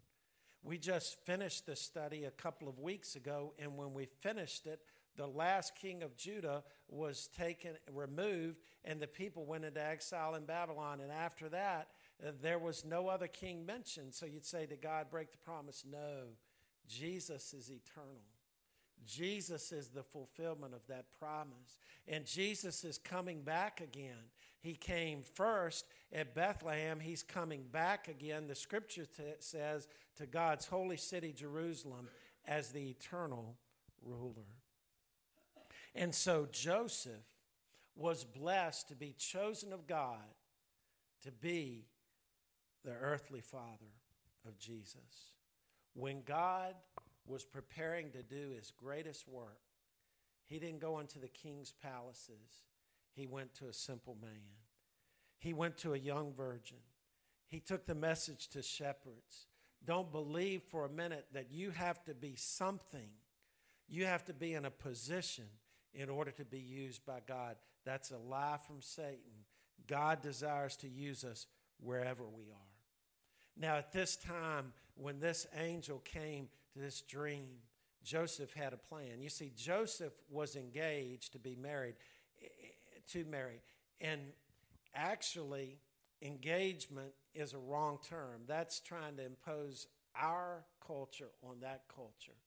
We 0.64 0.78
just 0.78 1.16
finished 1.26 1.66
this 1.66 1.82
study 1.82 2.24
a 2.24 2.32
couple 2.32 2.68
of 2.68 2.80
weeks 2.80 3.16
ago, 3.16 3.54
and 3.60 3.78
when 3.78 3.94
we 3.94 4.06
finished 4.06 4.66
it, 4.66 4.82
the 5.18 5.28
last 5.28 5.76
king 5.76 6.04
of 6.04 6.16
Judah 6.16 6.64
was 6.88 7.30
taken, 7.36 7.72
removed, 7.92 8.62
and 8.86 9.00
the 9.00 9.08
people 9.08 9.46
went 9.46 9.66
into 9.66 9.84
exile 9.84 10.36
in 10.36 10.46
Babylon. 10.46 11.02
And 11.02 11.12
after 11.12 11.50
that, 11.50 11.90
uh, 12.26 12.32
there 12.42 12.60
was 12.60 12.86
no 12.86 13.08
other 13.08 13.28
king 13.28 13.66
mentioned. 13.66 14.14
So 14.14 14.26
you'd 14.26 14.46
say, 14.46 14.66
Did 14.66 14.82
God 14.82 15.08
break 15.10 15.32
the 15.32 15.38
promise? 15.40 15.84
No. 15.90 16.28
Jesus 16.88 17.54
is 17.54 17.70
eternal. 17.70 18.22
Jesus 19.06 19.72
is 19.72 19.90
the 19.90 20.04
fulfillment 20.04 20.74
of 20.74 20.86
that 20.88 21.06
promise. 21.20 21.80
And 22.08 22.26
Jesus 22.26 22.84
is 22.84 22.98
coming 22.98 23.42
back 23.42 23.82
again. 23.82 24.32
He 24.60 24.74
came 24.74 25.22
first 25.22 25.86
at 26.12 26.34
Bethlehem. 26.34 27.00
He's 27.00 27.24
coming 27.24 27.64
back 27.72 28.08
again, 28.08 28.48
the 28.48 28.56
scripture 28.56 29.06
t- 29.06 29.24
says, 29.40 29.88
to 30.18 30.26
God's 30.26 30.66
holy 30.66 30.98
city, 30.98 31.32
Jerusalem, 31.32 32.08
as 32.46 32.70
the 32.70 32.90
eternal 32.90 33.56
ruler. 34.04 34.57
And 35.96 36.14
so 36.14 36.48
Joseph 36.52 37.28
was 37.96 38.24
blessed 38.24 38.90
to 38.90 38.96
be 38.96 39.14
chosen 39.18 39.74
of 39.74 39.88
God 39.88 40.36
to 41.24 41.32
be 41.32 41.86
the 42.86 42.94
earthly 42.94 43.42
father 43.42 43.94
of 44.48 44.58
Jesus. 44.60 45.34
When 45.94 46.22
God 46.22 46.76
was 47.26 47.44
preparing 47.44 48.12
to 48.12 48.22
do 48.22 48.52
his 48.56 48.72
greatest 48.72 49.28
work, 49.28 49.60
he 50.46 50.60
didn't 50.60 50.80
go 50.80 51.00
into 51.00 51.20
the 51.20 51.28
king's 51.28 51.74
palaces. 51.74 52.64
He 53.14 53.26
went 53.26 53.54
to 53.56 53.68
a 53.68 53.74
simple 53.74 54.16
man. 54.22 54.56
He 55.40 55.54
went 55.54 55.78
to 55.80 55.94
a 55.94 55.98
young 55.98 56.34
virgin. 56.34 56.78
He 57.50 57.60
took 57.60 57.86
the 57.86 57.96
message 57.96 58.48
to 58.50 58.62
shepherds. 58.62 59.48
Don't 59.84 60.12
believe 60.12 60.64
for 60.64 60.86
a 60.86 60.90
minute 60.90 61.26
that 61.34 61.52
you 61.52 61.72
have 61.72 62.04
to 62.06 62.14
be 62.14 62.36
something. 62.36 63.10
You 63.90 64.06
have 64.06 64.24
to 64.26 64.34
be 64.34 64.54
in 64.54 64.66
a 64.66 64.72
position 64.72 65.46
in 65.98 66.10
order 66.10 66.32
to 66.32 66.46
be 66.46 66.60
used 66.60 67.06
by 67.06 67.20
God. 67.28 67.56
That's 67.84 68.12
a 68.12 68.18
lie 68.18 68.60
from 68.66 68.82
Satan. 68.82 69.46
God 69.88 70.22
desires 70.22 70.78
to 70.78 70.88
use 70.88 71.24
us 71.24 71.48
wherever 71.80 72.24
we 72.24 72.44
are. 72.44 73.60
Now, 73.60 73.78
at 73.78 73.92
this 73.92 74.16
time, 74.16 74.74
when 74.96 75.20
this 75.20 75.48
angel 75.58 76.00
came 76.00 76.50
to 76.74 76.80
this 76.80 77.02
dream, 77.02 77.48
Joseph 78.04 78.54
had 78.54 78.74
a 78.74 78.78
plan. 78.78 79.22
You 79.22 79.30
see, 79.30 79.52
Joseph 79.56 80.14
was 80.30 80.56
engaged 80.56 81.34
to 81.34 81.40
be 81.40 81.56
married, 81.56 81.96
to 83.12 83.26
Mary. 83.26 83.62
And 84.00 84.22
actually, 84.94 85.80
engagement 86.22 87.14
is 87.34 87.54
a 87.54 87.58
wrong 87.58 87.98
term. 88.08 88.42
That's 88.48 88.80
trying 88.80 89.18
to 89.18 89.26
impose 89.26 89.88
our 90.16 90.64
culture 90.86 91.30
on 91.44 91.62
that 91.62 91.84
culture. 91.94 92.38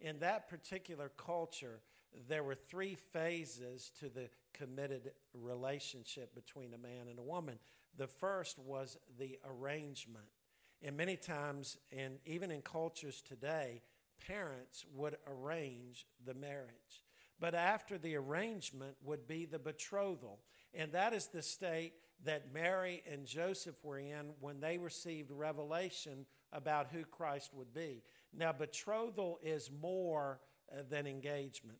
In 0.00 0.18
that 0.18 0.48
particular 0.48 1.12
culture, 1.16 1.80
there 2.28 2.42
were 2.42 2.54
three 2.54 2.96
phases 3.12 3.90
to 4.00 4.08
the 4.08 4.28
committed 4.52 5.12
relationship 5.34 6.34
between 6.34 6.74
a 6.74 6.78
man 6.78 7.08
and 7.08 7.18
a 7.18 7.22
woman. 7.22 7.58
The 7.96 8.06
first 8.06 8.58
was 8.58 8.96
the 9.18 9.38
arrangement. 9.44 10.26
And 10.82 10.96
many 10.96 11.16
times, 11.16 11.78
and 11.96 12.18
even 12.26 12.50
in 12.50 12.62
cultures 12.62 13.22
today, 13.22 13.82
parents 14.26 14.84
would 14.94 15.16
arrange 15.26 16.06
the 16.24 16.34
marriage. 16.34 17.04
But 17.38 17.54
after 17.54 17.98
the 17.98 18.16
arrangement 18.16 18.96
would 19.04 19.26
be 19.26 19.44
the 19.44 19.58
betrothal. 19.58 20.40
And 20.74 20.92
that 20.92 21.12
is 21.12 21.26
the 21.26 21.42
state 21.42 21.92
that 22.24 22.52
Mary 22.52 23.02
and 23.10 23.26
Joseph 23.26 23.82
were 23.84 23.98
in 23.98 24.32
when 24.40 24.60
they 24.60 24.78
received 24.78 25.30
revelation 25.30 26.26
about 26.52 26.88
who 26.90 27.04
Christ 27.04 27.50
would 27.52 27.74
be. 27.74 28.02
Now, 28.34 28.52
betrothal 28.52 29.38
is 29.42 29.70
more 29.70 30.40
uh, 30.72 30.82
than 30.88 31.06
engagement. 31.06 31.78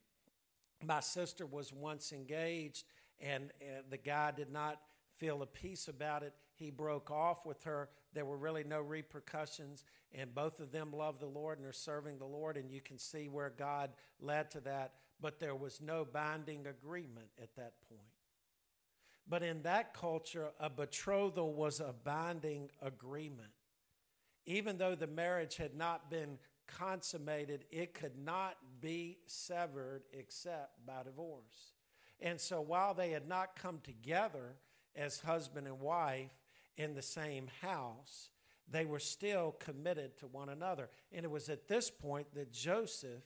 My 0.84 1.00
sister 1.00 1.46
was 1.46 1.72
once 1.72 2.12
engaged, 2.12 2.84
and 3.20 3.52
uh, 3.60 3.82
the 3.88 3.96
guy 3.96 4.30
did 4.30 4.50
not 4.52 4.80
feel 5.16 5.42
a 5.42 5.46
peace 5.46 5.88
about 5.88 6.22
it. 6.22 6.34
He 6.54 6.70
broke 6.70 7.10
off 7.10 7.46
with 7.46 7.64
her. 7.64 7.88
There 8.12 8.24
were 8.24 8.36
really 8.36 8.64
no 8.64 8.80
repercussions, 8.80 9.84
and 10.12 10.34
both 10.34 10.60
of 10.60 10.72
them 10.72 10.92
love 10.92 11.18
the 11.18 11.26
Lord 11.26 11.58
and 11.58 11.66
are 11.66 11.72
serving 11.72 12.18
the 12.18 12.26
Lord, 12.26 12.56
and 12.56 12.70
you 12.70 12.80
can 12.80 12.98
see 12.98 13.28
where 13.28 13.52
God 13.56 13.90
led 14.20 14.50
to 14.52 14.60
that. 14.60 14.94
But 15.20 15.40
there 15.40 15.54
was 15.54 15.80
no 15.80 16.04
binding 16.04 16.66
agreement 16.66 17.28
at 17.42 17.54
that 17.56 17.74
point. 17.88 18.02
But 19.28 19.42
in 19.42 19.62
that 19.62 19.94
culture, 19.94 20.50
a 20.60 20.70
betrothal 20.70 21.52
was 21.52 21.80
a 21.80 21.94
binding 22.04 22.70
agreement. 22.80 23.50
Even 24.44 24.78
though 24.78 24.94
the 24.94 25.08
marriage 25.08 25.56
had 25.56 25.74
not 25.74 26.10
been 26.10 26.38
consummated, 26.66 27.64
it 27.70 27.94
could 27.94 28.18
not 28.18 28.56
be 28.80 29.18
severed 29.26 30.02
except 30.12 30.84
by 30.86 31.02
divorce. 31.04 31.74
And 32.20 32.40
so 32.40 32.60
while 32.60 32.94
they 32.94 33.10
had 33.10 33.28
not 33.28 33.56
come 33.56 33.80
together 33.82 34.56
as 34.94 35.20
husband 35.20 35.66
and 35.66 35.80
wife 35.80 36.32
in 36.76 36.94
the 36.94 37.02
same 37.02 37.48
house, 37.60 38.30
they 38.70 38.84
were 38.84 38.98
still 38.98 39.54
committed 39.58 40.16
to 40.18 40.26
one 40.26 40.48
another. 40.48 40.88
And 41.12 41.24
it 41.24 41.30
was 41.30 41.48
at 41.48 41.68
this 41.68 41.90
point 41.90 42.34
that 42.34 42.52
Joseph 42.52 43.24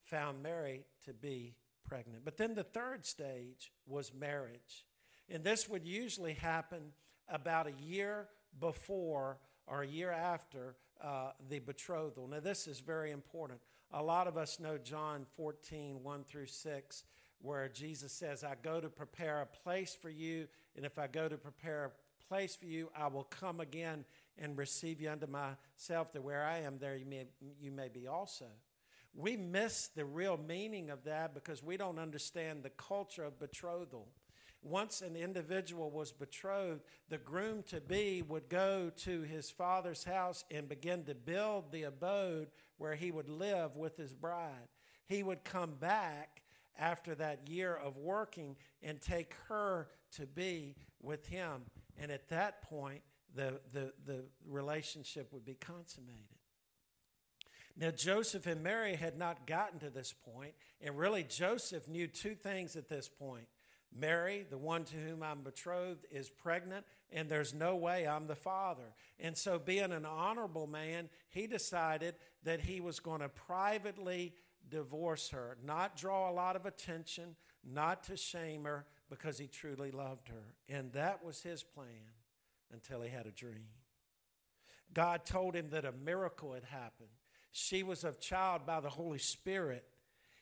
found 0.00 0.42
Mary 0.42 0.84
to 1.04 1.12
be 1.12 1.54
pregnant. 1.86 2.24
But 2.24 2.36
then 2.36 2.54
the 2.54 2.64
third 2.64 3.04
stage 3.04 3.70
was 3.86 4.12
marriage. 4.12 4.84
And 5.28 5.44
this 5.44 5.68
would 5.68 5.86
usually 5.86 6.34
happen 6.34 6.92
about 7.28 7.66
a 7.66 7.82
year 7.82 8.28
before 8.58 9.38
or 9.66 9.82
a 9.82 9.86
year 9.86 10.10
after 10.10 10.76
uh, 11.02 11.32
the 11.48 11.58
betrothal. 11.58 12.28
Now, 12.28 12.40
this 12.40 12.66
is 12.66 12.80
very 12.80 13.10
important. 13.10 13.60
A 13.92 14.02
lot 14.02 14.26
of 14.26 14.36
us 14.36 14.58
know 14.60 14.78
John 14.78 15.26
14, 15.36 16.02
1 16.02 16.24
through 16.24 16.46
6, 16.46 17.04
where 17.40 17.68
Jesus 17.68 18.12
says, 18.12 18.44
I 18.44 18.54
go 18.62 18.80
to 18.80 18.88
prepare 18.88 19.42
a 19.42 19.46
place 19.46 19.94
for 20.00 20.10
you, 20.10 20.46
and 20.76 20.86
if 20.86 20.98
I 20.98 21.08
go 21.08 21.28
to 21.28 21.36
prepare 21.36 21.86
a 21.86 22.28
place 22.28 22.54
for 22.54 22.66
you, 22.66 22.90
I 22.96 23.08
will 23.08 23.24
come 23.24 23.60
again 23.60 24.04
and 24.38 24.56
receive 24.56 25.00
you 25.00 25.10
unto 25.10 25.26
myself, 25.26 26.12
that 26.12 26.22
where 26.22 26.44
I 26.44 26.58
am, 26.60 26.78
there 26.78 26.96
you 26.96 27.04
may, 27.04 27.26
you 27.60 27.70
may 27.70 27.88
be 27.88 28.06
also. 28.06 28.46
We 29.14 29.36
miss 29.36 29.88
the 29.88 30.06
real 30.06 30.38
meaning 30.38 30.88
of 30.88 31.04
that 31.04 31.34
because 31.34 31.62
we 31.62 31.76
don't 31.76 31.98
understand 31.98 32.62
the 32.62 32.70
culture 32.70 33.24
of 33.24 33.38
betrothal. 33.38 34.08
Once 34.62 35.02
an 35.02 35.16
individual 35.16 35.90
was 35.90 36.12
betrothed, 36.12 36.82
the 37.08 37.18
groom 37.18 37.64
to 37.64 37.80
be 37.80 38.22
would 38.22 38.48
go 38.48 38.90
to 38.96 39.22
his 39.22 39.50
father's 39.50 40.04
house 40.04 40.44
and 40.52 40.68
begin 40.68 41.02
to 41.04 41.14
build 41.14 41.72
the 41.72 41.82
abode 41.82 42.48
where 42.78 42.94
he 42.94 43.10
would 43.10 43.28
live 43.28 43.76
with 43.76 43.96
his 43.96 44.12
bride. 44.12 44.68
He 45.06 45.24
would 45.24 45.42
come 45.42 45.74
back 45.80 46.42
after 46.78 47.14
that 47.16 47.48
year 47.48 47.74
of 47.74 47.96
working 47.96 48.56
and 48.82 49.00
take 49.00 49.34
her 49.48 49.88
to 50.12 50.26
be 50.26 50.76
with 51.00 51.26
him. 51.26 51.62
And 51.98 52.12
at 52.12 52.28
that 52.28 52.62
point, 52.62 53.02
the, 53.34 53.60
the, 53.72 53.92
the 54.06 54.24
relationship 54.48 55.32
would 55.32 55.44
be 55.44 55.54
consummated. 55.54 56.22
Now, 57.76 57.90
Joseph 57.90 58.46
and 58.46 58.62
Mary 58.62 58.94
had 58.94 59.18
not 59.18 59.46
gotten 59.46 59.80
to 59.80 59.90
this 59.90 60.12
point, 60.12 60.54
and 60.80 60.96
really, 60.96 61.24
Joseph 61.24 61.88
knew 61.88 62.06
two 62.06 62.34
things 62.34 62.76
at 62.76 62.88
this 62.88 63.08
point 63.08 63.48
Mary, 63.94 64.46
the 64.48 64.58
one 64.58 64.84
to 64.84 64.96
whom 64.96 65.22
I'm 65.22 65.42
betrothed, 65.42 66.06
is 66.10 66.30
pregnant, 66.30 66.86
and 67.10 67.28
there's 67.28 67.52
no 67.52 67.76
way 67.76 68.06
I'm 68.06 68.26
the 68.26 68.34
father. 68.34 68.94
And 69.20 69.36
so, 69.36 69.58
being 69.58 69.92
an 69.92 70.06
honorable 70.06 70.66
man, 70.66 71.08
he 71.28 71.46
decided 71.46 72.14
that 72.44 72.60
he 72.60 72.80
was 72.80 73.00
going 73.00 73.20
to 73.20 73.28
privately 73.28 74.34
divorce 74.68 75.30
her, 75.30 75.58
not 75.64 75.96
draw 75.96 76.30
a 76.30 76.32
lot 76.32 76.56
of 76.56 76.66
attention, 76.66 77.36
not 77.64 78.04
to 78.04 78.16
shame 78.16 78.64
her, 78.64 78.86
because 79.10 79.38
he 79.38 79.46
truly 79.46 79.90
loved 79.90 80.28
her. 80.28 80.54
And 80.68 80.92
that 80.92 81.24
was 81.24 81.42
his 81.42 81.62
plan 81.62 81.86
until 82.72 83.02
he 83.02 83.10
had 83.10 83.26
a 83.26 83.30
dream. 83.30 83.68
God 84.94 85.24
told 85.24 85.54
him 85.54 85.70
that 85.70 85.84
a 85.84 85.92
miracle 85.92 86.52
had 86.52 86.64
happened. 86.64 87.10
She 87.50 87.82
was 87.82 88.04
of 88.04 88.20
child 88.20 88.66
by 88.66 88.80
the 88.80 88.88
Holy 88.88 89.18
Spirit. 89.18 89.84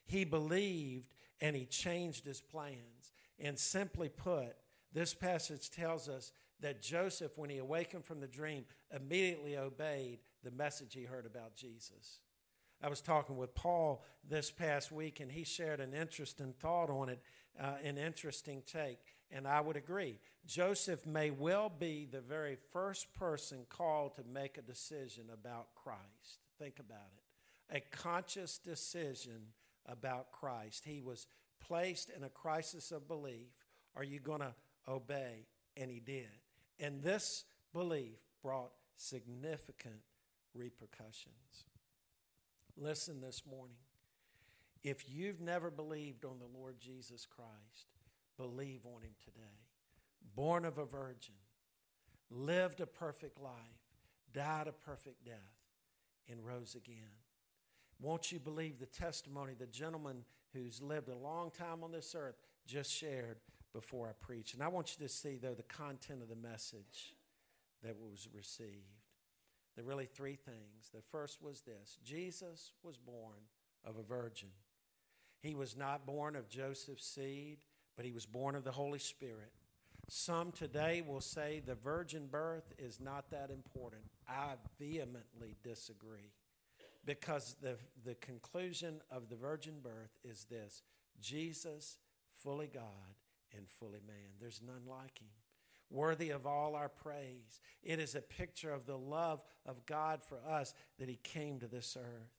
He 0.06 0.24
believed 0.24 1.12
and 1.40 1.56
he 1.56 1.66
changed 1.66 2.24
his 2.24 2.40
plans. 2.40 2.99
And 3.40 3.58
simply 3.58 4.08
put, 4.08 4.54
this 4.92 5.14
passage 5.14 5.70
tells 5.70 6.08
us 6.08 6.32
that 6.60 6.82
Joseph, 6.82 7.38
when 7.38 7.50
he 7.50 7.58
awakened 7.58 8.04
from 8.04 8.20
the 8.20 8.26
dream, 8.26 8.64
immediately 8.94 9.56
obeyed 9.56 10.18
the 10.44 10.50
message 10.50 10.94
he 10.94 11.04
heard 11.04 11.26
about 11.26 11.56
Jesus. 11.56 12.18
I 12.82 12.88
was 12.88 13.00
talking 13.00 13.36
with 13.36 13.54
Paul 13.54 14.04
this 14.28 14.50
past 14.50 14.90
week, 14.90 15.20
and 15.20 15.30
he 15.30 15.44
shared 15.44 15.80
an 15.80 15.92
interesting 15.92 16.54
thought 16.60 16.88
on 16.88 17.10
it, 17.10 17.20
uh, 17.60 17.74
an 17.82 17.98
interesting 17.98 18.62
take. 18.66 18.98
And 19.30 19.46
I 19.46 19.60
would 19.60 19.76
agree. 19.76 20.18
Joseph 20.46 21.06
may 21.06 21.30
well 21.30 21.70
be 21.70 22.08
the 22.10 22.20
very 22.20 22.56
first 22.72 23.12
person 23.14 23.60
called 23.68 24.14
to 24.16 24.22
make 24.24 24.58
a 24.58 24.62
decision 24.62 25.24
about 25.32 25.68
Christ. 25.74 26.40
Think 26.58 26.78
about 26.78 27.10
it. 27.16 27.76
A 27.76 27.80
conscious 27.96 28.58
decision 28.58 29.52
about 29.86 30.32
Christ. 30.32 30.84
He 30.84 31.00
was 31.00 31.26
placed 31.60 32.10
in 32.10 32.24
a 32.24 32.28
crisis 32.28 32.90
of 32.90 33.08
belief. 33.08 33.48
Are 33.96 34.04
you 34.04 34.20
going 34.20 34.40
to 34.40 34.54
obey? 34.88 35.46
And 35.76 35.90
he 35.90 36.00
did. 36.00 36.28
And 36.78 37.02
this 37.02 37.44
belief 37.72 38.18
brought 38.42 38.72
significant 38.96 40.00
repercussions. 40.54 41.64
Listen 42.76 43.20
this 43.20 43.42
morning. 43.48 43.76
If 44.82 45.04
you've 45.08 45.40
never 45.40 45.70
believed 45.70 46.24
on 46.24 46.38
the 46.38 46.58
Lord 46.58 46.76
Jesus 46.80 47.26
Christ, 47.26 47.86
believe 48.36 48.80
on 48.86 49.02
him 49.02 49.14
today. 49.22 49.66
Born 50.34 50.64
of 50.64 50.78
a 50.78 50.84
virgin, 50.86 51.34
lived 52.30 52.80
a 52.80 52.86
perfect 52.86 53.38
life, 53.40 53.52
died 54.32 54.68
a 54.68 54.72
perfect 54.72 55.24
death, 55.24 55.34
and 56.28 56.44
rose 56.44 56.74
again. 56.74 57.10
Won't 58.00 58.32
you 58.32 58.38
believe 58.38 58.78
the 58.78 58.86
testimony 58.86 59.54
the 59.58 59.66
gentleman 59.66 60.24
who's 60.52 60.82
lived 60.82 61.08
a 61.08 61.16
long 61.16 61.50
time 61.50 61.82
on 61.82 61.92
this 61.92 62.14
earth 62.16 62.36
just 62.66 62.92
shared 62.92 63.38
before 63.72 64.08
I 64.08 64.12
preach? 64.24 64.54
And 64.54 64.62
I 64.62 64.68
want 64.68 64.96
you 64.96 65.06
to 65.06 65.12
see, 65.12 65.38
though, 65.40 65.54
the 65.54 65.62
content 65.62 66.22
of 66.22 66.28
the 66.28 66.36
message 66.36 67.14
that 67.82 67.96
was 67.98 68.28
received. 68.34 69.00
There 69.74 69.84
are 69.84 69.88
really 69.88 70.06
three 70.06 70.36
things. 70.36 70.90
The 70.92 71.00
first 71.00 71.42
was 71.42 71.62
this 71.62 71.98
Jesus 72.04 72.72
was 72.82 72.96
born 72.96 73.38
of 73.84 73.96
a 73.96 74.02
virgin. 74.02 74.50
He 75.40 75.54
was 75.54 75.76
not 75.76 76.06
born 76.06 76.36
of 76.36 76.48
Joseph's 76.48 77.06
seed, 77.06 77.58
but 77.96 78.04
he 78.04 78.12
was 78.12 78.26
born 78.26 78.54
of 78.54 78.64
the 78.64 78.72
Holy 78.72 78.98
Spirit. 78.98 79.52
Some 80.08 80.52
today 80.52 81.02
will 81.06 81.20
say 81.20 81.62
the 81.64 81.76
virgin 81.76 82.26
birth 82.26 82.72
is 82.78 83.00
not 83.00 83.30
that 83.30 83.50
important. 83.50 84.02
I 84.28 84.54
vehemently 84.78 85.56
disagree 85.62 86.32
because 87.04 87.56
the, 87.62 87.76
the 88.04 88.14
conclusion 88.16 89.00
of 89.10 89.28
the 89.28 89.36
virgin 89.36 89.80
birth 89.82 90.18
is 90.24 90.44
this 90.50 90.82
Jesus, 91.20 91.98
fully 92.42 92.70
God 92.72 93.16
and 93.56 93.68
fully 93.68 94.00
man. 94.06 94.36
There's 94.40 94.60
none 94.64 94.86
like 94.86 95.18
him. 95.18 95.28
Worthy 95.90 96.30
of 96.30 96.46
all 96.46 96.76
our 96.76 96.88
praise. 96.88 97.60
It 97.82 97.98
is 97.98 98.14
a 98.14 98.20
picture 98.20 98.72
of 98.72 98.86
the 98.86 98.98
love 98.98 99.42
of 99.66 99.84
God 99.86 100.22
for 100.22 100.38
us 100.48 100.72
that 100.98 101.08
he 101.08 101.16
came 101.16 101.58
to 101.58 101.66
this 101.66 101.96
earth. 101.98 102.30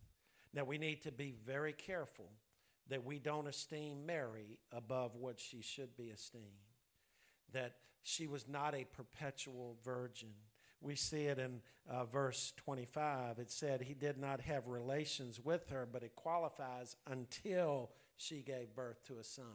Now, 0.54 0.64
we 0.64 0.78
need 0.78 1.02
to 1.04 1.12
be 1.12 1.34
very 1.46 1.74
careful 1.74 2.32
that 2.90 3.06
we 3.06 3.20
don't 3.20 3.48
esteem 3.48 4.06
Mary 4.06 4.58
above 4.72 5.16
what 5.16 5.40
she 5.40 5.62
should 5.62 5.96
be 5.96 6.06
esteemed, 6.06 6.46
that 7.54 7.76
she 8.04 8.28
was 8.28 8.48
not 8.48 8.74
a 8.74 8.86
perpetual 8.86 9.78
virgin 9.84 10.34
we 10.82 10.96
see 10.96 11.26
it 11.26 11.40
in 11.40 11.62
uh, 11.90 12.06
verse 12.06 12.54
25. 12.58 13.40
It 13.40 13.52
said 13.52 13.82
he 13.82 13.94
did 13.94 14.18
not 14.18 14.42
have 14.42 14.68
relations 14.68 15.40
with 15.40 15.70
her, 15.70 15.88
but 15.92 16.04
it 16.04 16.16
qualifies 16.16 16.96
until 17.10 17.92
she 18.18 18.42
gave 18.42 18.76
birth 18.76 19.04
to 19.08 19.20
a 19.20 19.24
son. 19.24 19.46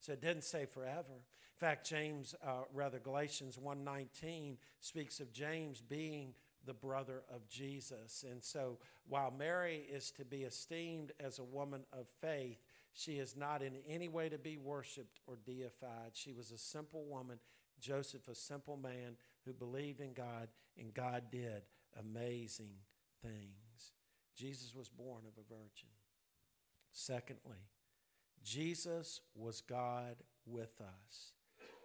So 0.00 0.12
it 0.12 0.20
didn't 0.20 0.44
say 0.44 0.66
forever. 0.66 1.12
In 1.12 1.58
fact, 1.58 1.86
James, 1.86 2.34
uh, 2.44 2.62
rather 2.72 2.98
Galatians 2.98 3.56
1:19 3.56 4.58
speaks 4.80 5.20
of 5.20 5.32
James 5.32 5.80
being 5.80 6.34
the 6.64 6.74
brother 6.74 7.22
of 7.28 7.48
Jesus. 7.48 8.24
And 8.28 8.42
so 8.42 8.78
while 9.08 9.30
Mary 9.30 9.76
is 9.90 10.10
to 10.12 10.24
be 10.24 10.42
esteemed 10.42 11.12
as 11.20 11.38
a 11.38 11.44
woman 11.44 11.84
of 11.92 12.08
faith, 12.20 12.58
she 12.92 13.18
is 13.18 13.36
not 13.36 13.62
in 13.62 13.76
any 13.86 14.08
way 14.08 14.28
to 14.28 14.38
be 14.38 14.56
worshiped 14.56 15.20
or 15.26 15.36
deified. 15.36 16.12
She 16.14 16.32
was 16.32 16.50
a 16.50 16.58
simple 16.58 17.04
woman, 17.04 17.38
Joseph, 17.82 18.28
a 18.28 18.34
simple 18.34 18.76
man 18.76 19.16
who 19.44 19.52
believed 19.52 20.00
in 20.00 20.14
God, 20.14 20.48
and 20.78 20.94
God 20.94 21.24
did 21.30 21.62
amazing 21.98 22.76
things. 23.20 23.92
Jesus 24.34 24.74
was 24.74 24.88
born 24.88 25.24
of 25.26 25.36
a 25.36 25.48
virgin. 25.48 25.88
Secondly, 26.92 27.68
Jesus 28.42 29.20
was 29.34 29.60
God 29.60 30.16
with 30.46 30.80
us. 30.80 31.32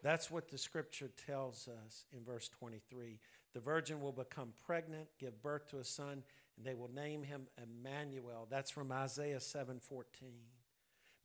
That's 0.04 0.30
what 0.30 0.50
the 0.50 0.58
scripture 0.58 1.12
tells 1.26 1.68
us 1.86 2.06
in 2.16 2.24
verse 2.24 2.50
23. 2.50 3.20
The 3.54 3.60
virgin 3.60 4.00
will 4.00 4.12
become 4.12 4.54
pregnant, 4.66 5.08
give 5.20 5.42
birth 5.42 5.68
to 5.70 5.80
a 5.80 5.84
son, 5.84 6.24
and 6.56 6.66
they 6.66 6.76
will 6.76 6.92
name 6.94 7.24
him 7.24 7.48
Emmanuel. 7.62 8.48
That's 8.50 8.72
from 8.72 8.92
Isaiah 8.92 9.40
7:14. 9.40 10.52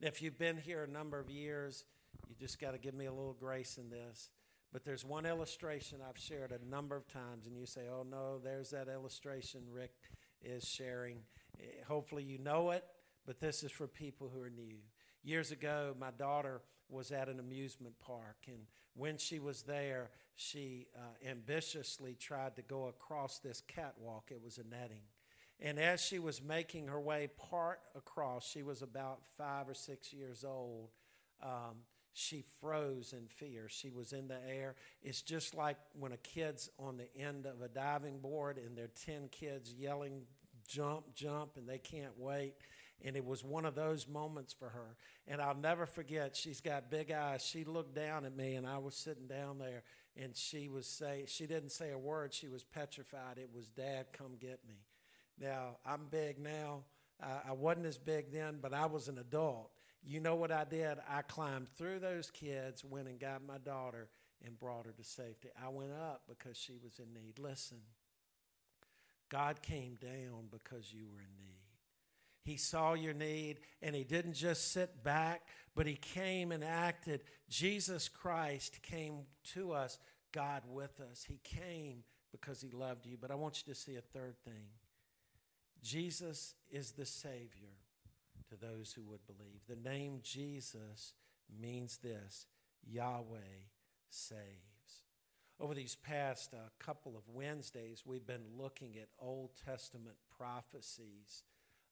If 0.01 0.21
you've 0.21 0.37
been 0.37 0.57
here 0.57 0.83
a 0.83 0.87
number 0.87 1.19
of 1.19 1.29
years, 1.29 1.85
you 2.27 2.35
just 2.35 2.59
got 2.59 2.71
to 2.71 2.77
give 2.77 2.93
me 2.93 3.05
a 3.05 3.13
little 3.13 3.33
grace 3.33 3.77
in 3.77 3.89
this. 3.89 4.29
But 4.73 4.83
there's 4.83 5.05
one 5.05 5.27
illustration 5.27 5.99
I've 6.01 6.17
shared 6.17 6.51
a 6.51 6.69
number 6.69 6.95
of 6.95 7.07
times, 7.07 7.45
and 7.45 7.55
you 7.55 7.67
say, 7.67 7.81
oh 7.91 8.03
no, 8.09 8.39
there's 8.43 8.71
that 8.71 8.87
illustration 8.87 9.61
Rick 9.71 9.93
is 10.41 10.67
sharing. 10.67 11.19
Eh, 11.59 11.65
hopefully 11.87 12.23
you 12.23 12.39
know 12.39 12.71
it, 12.71 12.83
but 13.27 13.39
this 13.39 13.63
is 13.63 13.71
for 13.71 13.87
people 13.87 14.31
who 14.33 14.41
are 14.41 14.49
new. 14.49 14.79
Years 15.23 15.51
ago, 15.51 15.95
my 15.99 16.09
daughter 16.09 16.63
was 16.89 17.11
at 17.11 17.29
an 17.29 17.39
amusement 17.39 17.93
park, 17.99 18.37
and 18.47 18.65
when 18.95 19.17
she 19.17 19.37
was 19.37 19.61
there, 19.61 20.09
she 20.35 20.87
uh, 20.97 21.29
ambitiously 21.29 22.15
tried 22.15 22.55
to 22.55 22.63
go 22.63 22.87
across 22.87 23.37
this 23.37 23.61
catwalk. 23.67 24.31
It 24.31 24.41
was 24.43 24.57
a 24.57 24.63
netting. 24.63 25.03
And 25.59 25.79
as 25.79 26.01
she 26.01 26.17
was 26.17 26.41
making 26.41 26.87
her 26.87 26.99
way 26.99 27.29
part 27.37 27.79
across, 27.95 28.49
she 28.49 28.63
was 28.63 28.81
about 28.81 29.19
five 29.37 29.69
or 29.69 29.75
six 29.75 30.11
years 30.11 30.43
old. 30.43 30.89
Um, 31.43 31.77
she 32.13 32.43
froze 32.61 33.13
in 33.13 33.27
fear. 33.27 33.67
She 33.67 33.89
was 33.89 34.13
in 34.13 34.27
the 34.27 34.37
air. 34.47 34.75
It's 35.01 35.21
just 35.21 35.55
like 35.55 35.77
when 35.99 36.11
a 36.11 36.17
kid's 36.17 36.69
on 36.77 36.97
the 36.97 37.13
end 37.19 37.45
of 37.45 37.61
a 37.61 37.67
diving 37.67 38.19
board 38.19 38.57
and 38.57 38.77
there 38.77 38.85
are 38.85 39.05
10 39.05 39.29
kids 39.29 39.73
yelling, 39.73 40.21
jump, 40.67 41.13
jump, 41.15 41.57
and 41.57 41.67
they 41.67 41.79
can't 41.79 42.17
wait. 42.17 42.53
And 43.03 43.17
it 43.17 43.25
was 43.25 43.43
one 43.43 43.65
of 43.65 43.75
those 43.75 44.07
moments 44.07 44.53
for 44.53 44.69
her. 44.69 44.95
And 45.27 45.41
I'll 45.41 45.55
never 45.55 45.85
forget, 45.85 46.35
she's 46.35 46.61
got 46.61 46.89
big 46.89 47.11
eyes. 47.11 47.43
She 47.43 47.65
looked 47.65 47.95
down 47.95 48.25
at 48.25 48.35
me, 48.35 48.55
and 48.55 48.65
I 48.65 48.77
was 48.77 48.95
sitting 48.95 49.27
down 49.27 49.57
there, 49.57 49.83
and 50.15 50.35
she 50.37 50.69
was 50.69 50.85
say, 50.85 51.25
she 51.27 51.45
didn't 51.45 51.71
say 51.71 51.91
a 51.91 51.97
word. 51.97 52.33
She 52.33 52.47
was 52.47 52.63
petrified. 52.63 53.37
It 53.37 53.49
was, 53.53 53.67
Dad, 53.69 54.07
come 54.13 54.37
get 54.39 54.59
me. 54.65 54.85
Now, 55.37 55.77
I'm 55.85 56.05
big 56.09 56.39
now. 56.39 56.83
I, 57.21 57.49
I 57.49 57.51
wasn't 57.53 57.87
as 57.87 57.97
big 57.97 58.31
then, 58.31 58.59
but 58.61 58.73
I 58.73 58.85
was 58.85 59.09
an 59.09 59.17
adult. 59.17 59.71
You 60.05 60.19
know 60.19 60.35
what 60.35 60.51
I 60.51 60.65
did? 60.65 60.97
I 61.09 61.21
climbed 61.21 61.69
through 61.77 61.99
those 61.99 62.29
kids, 62.29 62.83
went 62.83 63.07
and 63.07 63.19
got 63.19 63.45
my 63.45 63.57
daughter, 63.57 64.09
and 64.45 64.59
brought 64.59 64.85
her 64.85 64.91
to 64.91 65.03
safety. 65.03 65.49
I 65.63 65.69
went 65.69 65.91
up 65.93 66.23
because 66.27 66.57
she 66.57 66.77
was 66.83 66.99
in 66.99 67.13
need. 67.13 67.39
Listen, 67.39 67.79
God 69.29 69.61
came 69.61 69.95
down 69.95 70.49
because 70.51 70.91
you 70.91 71.05
were 71.05 71.19
in 71.19 71.37
need. 71.37 71.53
He 72.43 72.57
saw 72.57 72.93
your 72.93 73.13
need 73.13 73.59
and 73.81 73.95
he 73.95 74.03
didn't 74.03 74.33
just 74.33 74.73
sit 74.73 75.01
back, 75.03 75.47
but 75.75 75.87
he 75.87 75.95
came 75.95 76.51
and 76.51 76.63
acted. 76.63 77.21
Jesus 77.49 78.09
Christ 78.09 78.81
came 78.81 79.21
to 79.53 79.71
us, 79.71 79.97
God 80.33 80.63
with 80.67 80.99
us. 80.99 81.23
He 81.25 81.39
came 81.43 82.03
because 82.31 82.61
he 82.61 82.69
loved 82.69 83.05
you. 83.05 83.17
But 83.19 83.31
I 83.31 83.35
want 83.35 83.63
you 83.65 83.73
to 83.73 83.79
see 83.79 83.95
a 83.95 84.01
third 84.01 84.35
thing 84.43 84.67
Jesus 85.81 86.55
is 86.69 86.91
the 86.91 87.05
Savior 87.05 87.77
to 88.53 88.65
those 88.65 88.93
who 88.93 89.03
would 89.03 89.25
believe. 89.25 89.61
The 89.67 89.89
name 89.89 90.19
Jesus 90.23 91.13
means 91.59 91.97
this 91.97 92.45
Yahweh 92.85 93.67
saves. 94.09 94.39
Over 95.59 95.73
these 95.73 95.95
past 95.95 96.53
uh, 96.53 96.57
couple 96.79 97.15
of 97.15 97.23
Wednesdays, 97.27 98.03
we've 98.05 98.25
been 98.25 98.45
looking 98.57 98.97
at 98.97 99.07
Old 99.19 99.51
Testament 99.65 100.15
prophecies 100.37 101.43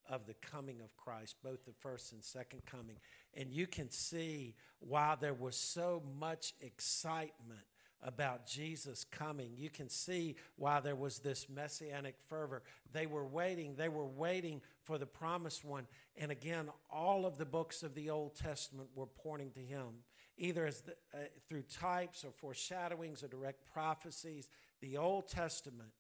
of 0.09 0.25
the 0.25 0.33
coming 0.33 0.81
of 0.81 0.97
Christ, 0.97 1.35
both 1.43 1.63
the 1.65 1.73
first 1.79 2.11
and 2.11 2.23
second 2.23 2.65
coming. 2.65 2.97
And 3.35 3.51
you 3.51 3.67
can 3.67 3.89
see 3.91 4.55
why 4.79 5.15
there 5.19 5.33
was 5.33 5.55
so 5.55 6.03
much 6.19 6.53
excitement 6.59 7.61
about 8.03 8.47
Jesus 8.47 9.03
coming. 9.03 9.51
You 9.55 9.69
can 9.69 9.89
see 9.89 10.35
why 10.55 10.79
there 10.79 10.95
was 10.95 11.19
this 11.19 11.47
messianic 11.49 12.15
fervor. 12.27 12.63
They 12.91 13.05
were 13.05 13.25
waiting, 13.25 13.75
they 13.75 13.89
were 13.89 14.05
waiting 14.05 14.61
for 14.83 14.97
the 14.97 15.05
promised 15.05 15.63
one. 15.63 15.87
And 16.17 16.31
again, 16.31 16.69
all 16.89 17.25
of 17.25 17.37
the 17.37 17.45
books 17.45 17.83
of 17.83 17.93
the 17.93 18.09
Old 18.09 18.35
Testament 18.35 18.89
were 18.95 19.05
pointing 19.05 19.51
to 19.51 19.59
him, 19.59 20.03
either 20.37 20.65
as 20.65 20.81
the, 20.81 20.93
uh, 21.13 21.17
through 21.47 21.63
types 21.63 22.25
or 22.25 22.31
foreshadowings 22.31 23.23
or 23.23 23.27
direct 23.27 23.71
prophecies. 23.71 24.49
The 24.81 24.97
Old 24.97 25.27
Testament 25.27 25.91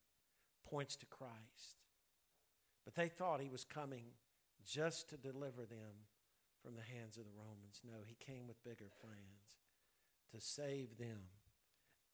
points 0.65 0.95
to 0.97 1.05
Christ. 1.05 1.77
But 2.83 2.95
they 2.95 3.09
thought 3.09 3.41
he 3.41 3.49
was 3.49 3.63
coming 3.63 4.05
just 4.65 5.09
to 5.09 5.17
deliver 5.17 5.65
them 5.65 6.07
from 6.63 6.75
the 6.75 6.81
hands 6.81 7.17
of 7.17 7.25
the 7.25 7.31
Romans. 7.35 7.81
No, 7.85 7.97
he 8.05 8.15
came 8.19 8.47
with 8.47 8.63
bigger 8.63 8.89
plans 9.01 9.59
to 10.33 10.39
save 10.39 10.97
them 10.97 11.19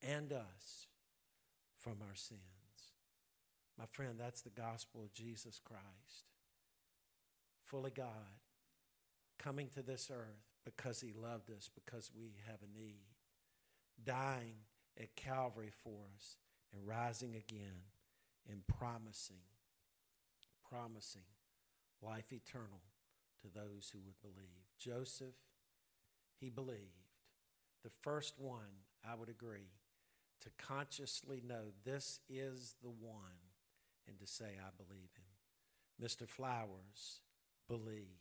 and 0.02 0.32
us 0.32 0.88
from 1.76 1.98
our 2.02 2.16
sins. 2.16 2.42
My 3.78 3.86
friend, 3.86 4.16
that's 4.18 4.42
the 4.42 4.50
gospel 4.50 5.02
of 5.04 5.14
Jesus 5.14 5.60
Christ. 5.64 6.26
Fully 7.64 7.92
God, 7.92 8.42
coming 9.38 9.70
to 9.76 9.82
this 9.82 10.10
earth 10.12 10.48
because 10.66 11.02
he 11.02 11.14
loved 11.14 11.52
us, 11.52 11.70
because 11.74 12.10
we 12.18 12.34
have 12.48 12.60
a 12.62 12.80
need, 12.80 13.06
dying 14.04 14.56
at 15.00 15.16
Calvary 15.16 15.72
for 15.84 16.06
us, 16.16 16.38
and 16.74 16.88
rising 16.88 17.36
again 17.36 17.84
and 18.50 18.66
promising, 18.68 19.38
promising 20.70 21.22
life 22.02 22.32
eternal 22.32 22.82
to 23.42 23.48
those 23.54 23.92
who 23.94 24.00
would 24.06 24.20
believe. 24.22 24.66
Joseph, 24.80 25.36
he 26.40 26.50
believed. 26.50 27.12
The 27.84 27.92
first 28.02 28.36
one, 28.38 28.84
I 29.08 29.16
would 29.16 29.30
agree, 29.30 29.70
to 30.42 30.50
consciously 30.58 31.42
know 31.46 31.72
this 31.84 32.20
is 32.30 32.76
the 32.82 32.90
one 32.90 33.42
and 34.08 34.20
to 34.20 34.28
say, 34.28 34.58
I 34.60 34.70
believe 34.78 35.10
him. 35.16 36.04
Mr. 36.04 36.28
Flowers 36.28 37.22
believed. 37.68 38.12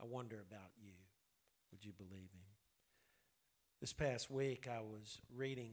I 0.00 0.04
wonder 0.04 0.36
about 0.36 0.70
you. 0.80 0.92
Would 1.72 1.84
you 1.84 1.92
believe 1.92 2.30
him? 2.32 2.48
This 3.80 3.92
past 3.92 4.30
week, 4.30 4.68
I 4.70 4.80
was 4.80 5.20
reading 5.34 5.72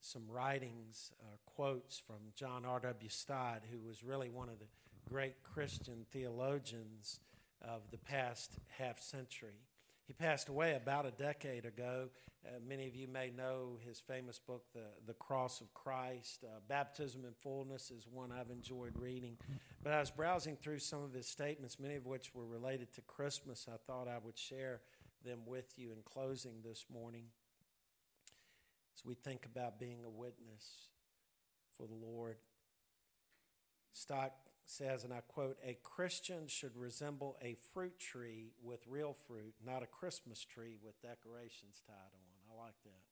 some 0.00 0.22
writings, 0.28 1.12
uh, 1.20 1.36
quotes 1.46 1.98
from 1.98 2.16
John 2.34 2.64
R.W. 2.64 3.08
Stott, 3.08 3.62
who 3.70 3.80
was 3.86 4.04
really 4.04 4.28
one 4.28 4.48
of 4.48 4.58
the 4.58 4.66
great 5.08 5.42
Christian 5.42 6.04
theologians 6.12 7.20
of 7.62 7.90
the 7.90 7.98
past 7.98 8.58
half 8.78 9.00
century. 9.00 9.62
He 10.06 10.12
passed 10.12 10.48
away 10.48 10.74
about 10.74 11.06
a 11.06 11.10
decade 11.10 11.64
ago. 11.64 12.10
Uh, 12.46 12.58
many 12.66 12.86
of 12.86 12.94
you 12.94 13.08
may 13.08 13.30
know 13.30 13.78
his 13.86 13.98
famous 13.98 14.38
book, 14.38 14.64
The, 14.74 14.84
the 15.06 15.14
Cross 15.14 15.62
of 15.62 15.72
Christ. 15.72 16.44
Uh, 16.44 16.60
Baptism 16.68 17.24
and 17.24 17.34
Fullness 17.36 17.90
is 17.90 18.06
one 18.06 18.30
I've 18.30 18.50
enjoyed 18.50 18.92
reading. 18.98 19.38
But 19.82 19.94
I 19.94 20.00
was 20.00 20.10
browsing 20.10 20.56
through 20.56 20.80
some 20.80 21.02
of 21.02 21.14
his 21.14 21.26
statements, 21.26 21.80
many 21.80 21.94
of 21.94 22.04
which 22.04 22.34
were 22.34 22.44
related 22.44 22.92
to 22.94 23.00
Christmas. 23.02 23.66
I 23.66 23.76
thought 23.86 24.06
I 24.06 24.18
would 24.22 24.36
share 24.36 24.82
them 25.24 25.40
with 25.46 25.72
you 25.76 25.92
in 25.92 25.98
closing 26.04 26.56
this 26.62 26.84
morning 26.92 27.24
as 28.94 29.04
we 29.06 29.14
think 29.14 29.46
about 29.46 29.80
being 29.80 30.04
a 30.04 30.10
witness 30.10 30.90
for 31.74 31.86
the 31.86 31.94
Lord. 31.94 32.36
Stott 33.94 34.34
says, 34.66 35.04
and 35.04 35.12
I 35.12 35.20
quote, 35.20 35.58
a 35.64 35.76
Christian 35.82 36.46
should 36.46 36.76
resemble 36.76 37.36
a 37.42 37.56
fruit 37.72 37.98
tree 37.98 38.52
with 38.62 38.80
real 38.88 39.14
fruit, 39.26 39.54
not 39.64 39.82
a 39.82 39.86
Christmas 39.86 40.44
tree 40.44 40.76
with 40.82 41.00
decorations 41.02 41.82
tied 41.86 41.94
on. 41.94 42.56
I 42.56 42.64
like 42.64 42.82
that. 42.84 43.02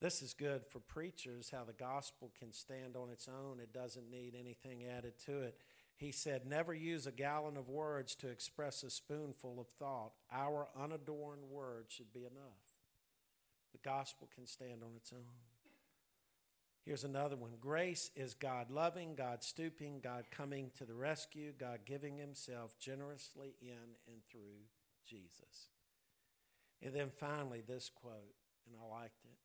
This 0.00 0.22
is 0.22 0.32
good 0.32 0.64
for 0.66 0.78
preachers, 0.78 1.50
how 1.50 1.64
the 1.64 1.74
gospel 1.74 2.32
can 2.38 2.52
stand 2.52 2.96
on 2.96 3.10
its 3.10 3.28
own. 3.28 3.60
It 3.60 3.74
doesn't 3.74 4.10
need 4.10 4.34
anything 4.38 4.84
added 4.84 5.12
to 5.26 5.42
it. 5.42 5.58
He 5.94 6.10
said, 6.10 6.46
Never 6.46 6.72
use 6.72 7.06
a 7.06 7.12
gallon 7.12 7.58
of 7.58 7.68
words 7.68 8.14
to 8.16 8.28
express 8.28 8.82
a 8.82 8.88
spoonful 8.88 9.60
of 9.60 9.68
thought. 9.68 10.12
Our 10.32 10.68
unadorned 10.80 11.44
words 11.50 11.92
should 11.92 12.14
be 12.14 12.20
enough. 12.20 12.80
The 13.72 13.78
gospel 13.84 14.26
can 14.34 14.46
stand 14.46 14.82
on 14.82 14.96
its 14.96 15.12
own. 15.12 15.49
Here's 16.84 17.04
another 17.04 17.36
one 17.36 17.52
Grace 17.60 18.10
is 18.16 18.34
God 18.34 18.70
loving, 18.70 19.14
God 19.14 19.42
stooping, 19.42 20.00
God 20.02 20.24
coming 20.30 20.70
to 20.78 20.84
the 20.84 20.94
rescue, 20.94 21.52
God 21.58 21.80
giving 21.84 22.16
Himself 22.16 22.78
generously 22.78 23.54
in 23.60 23.96
and 24.06 24.24
through 24.30 24.64
Jesus. 25.06 25.68
And 26.82 26.94
then 26.94 27.10
finally, 27.10 27.62
this 27.66 27.90
quote, 27.94 28.34
and 28.66 28.76
I 28.80 29.00
liked 29.00 29.24
it. 29.24 29.36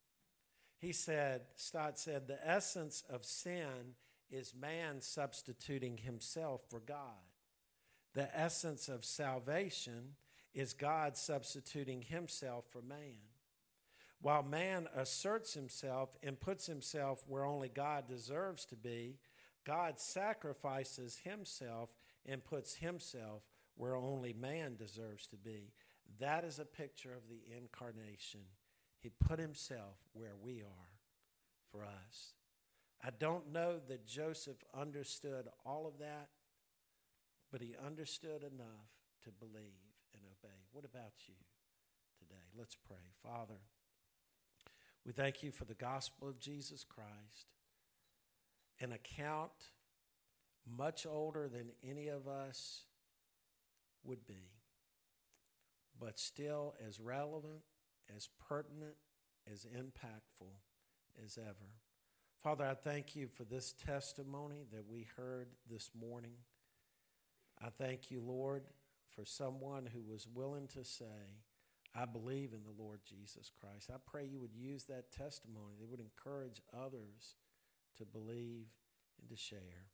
He 0.78 0.92
said, 0.92 1.42
Stott 1.56 1.98
said, 1.98 2.26
the 2.26 2.38
essence 2.46 3.02
of 3.10 3.24
sin 3.24 3.94
is 4.30 4.54
man 4.54 5.00
substituting 5.00 5.98
himself 5.98 6.62
for 6.68 6.80
God. 6.80 6.98
The 8.14 8.28
essence 8.38 8.88
of 8.88 9.04
salvation 9.04 10.16
is 10.54 10.72
God 10.72 11.16
substituting 11.16 12.02
himself 12.02 12.64
for 12.70 12.82
man. 12.82 13.16
While 14.20 14.42
man 14.42 14.88
asserts 14.96 15.54
himself 15.54 16.16
and 16.22 16.40
puts 16.40 16.66
himself 16.66 17.24
where 17.26 17.44
only 17.44 17.68
God 17.68 18.08
deserves 18.08 18.64
to 18.66 18.76
be, 18.76 19.18
God 19.64 19.98
sacrifices 19.98 21.20
himself 21.24 21.96
and 22.24 22.44
puts 22.44 22.76
himself 22.76 23.48
where 23.76 23.94
only 23.94 24.32
man 24.32 24.76
deserves 24.76 25.26
to 25.28 25.36
be. 25.36 25.72
That 26.18 26.44
is 26.44 26.58
a 26.58 26.64
picture 26.64 27.12
of 27.12 27.28
the 27.28 27.42
incarnation. 27.56 28.40
He 29.00 29.10
put 29.10 29.38
himself 29.38 29.98
where 30.12 30.34
we 30.40 30.62
are 30.62 31.00
for 31.70 31.84
us. 31.84 32.34
I 33.04 33.10
don't 33.18 33.52
know 33.52 33.78
that 33.88 34.06
Joseph 34.06 34.64
understood 34.74 35.48
all 35.64 35.86
of 35.86 35.98
that, 35.98 36.28
but 37.52 37.60
he 37.60 37.76
understood 37.84 38.42
enough 38.42 38.88
to 39.24 39.30
believe 39.30 39.94
and 40.14 40.22
obey. 40.24 40.56
What 40.72 40.84
about 40.84 41.12
you 41.26 41.34
today? 42.18 42.42
Let's 42.56 42.76
pray. 42.76 42.96
Father, 43.22 43.60
we 45.06 45.12
thank 45.12 45.44
you 45.44 45.52
for 45.52 45.64
the 45.64 45.74
gospel 45.74 46.28
of 46.28 46.40
Jesus 46.40 46.82
Christ, 46.82 47.46
an 48.80 48.90
account 48.90 49.52
much 50.68 51.06
older 51.06 51.48
than 51.48 51.70
any 51.88 52.08
of 52.08 52.26
us 52.26 52.82
would 54.02 54.26
be, 54.26 54.50
but 56.00 56.18
still 56.18 56.74
as 56.84 56.98
relevant, 56.98 57.62
as 58.16 58.28
pertinent, 58.48 58.96
as 59.50 59.64
impactful 59.64 60.50
as 61.24 61.38
ever. 61.38 61.70
Father, 62.42 62.64
I 62.64 62.74
thank 62.74 63.14
you 63.14 63.28
for 63.28 63.44
this 63.44 63.72
testimony 63.72 64.64
that 64.72 64.88
we 64.90 65.06
heard 65.16 65.50
this 65.70 65.90
morning. 65.98 66.34
I 67.64 67.68
thank 67.70 68.10
you, 68.10 68.20
Lord, 68.20 68.64
for 69.14 69.24
someone 69.24 69.86
who 69.86 70.02
was 70.02 70.26
willing 70.26 70.66
to 70.68 70.84
say, 70.84 71.44
I 71.98 72.04
believe 72.04 72.52
in 72.52 72.60
the 72.62 72.82
Lord 72.82 73.00
Jesus 73.08 73.50
Christ. 73.58 73.90
I 73.90 73.96
pray 74.04 74.26
you 74.26 74.40
would 74.40 74.54
use 74.54 74.84
that 74.84 75.10
testimony, 75.10 75.76
that 75.80 75.88
would 75.88 76.00
encourage 76.00 76.60
others 76.76 77.36
to 77.96 78.04
believe 78.04 78.66
and 79.20 79.30
to 79.30 79.36
share. 79.36 79.88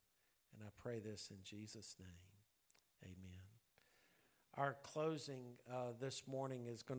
And 0.52 0.62
I 0.62 0.70
pray 0.82 0.98
this 0.98 1.28
in 1.30 1.38
Jesus' 1.44 1.96
name. 2.00 2.08
Amen. 3.04 3.38
Our 4.54 4.76
closing 4.82 5.54
uh, 5.70 5.92
this 6.00 6.24
morning 6.26 6.66
is 6.66 6.82
going 6.82 6.90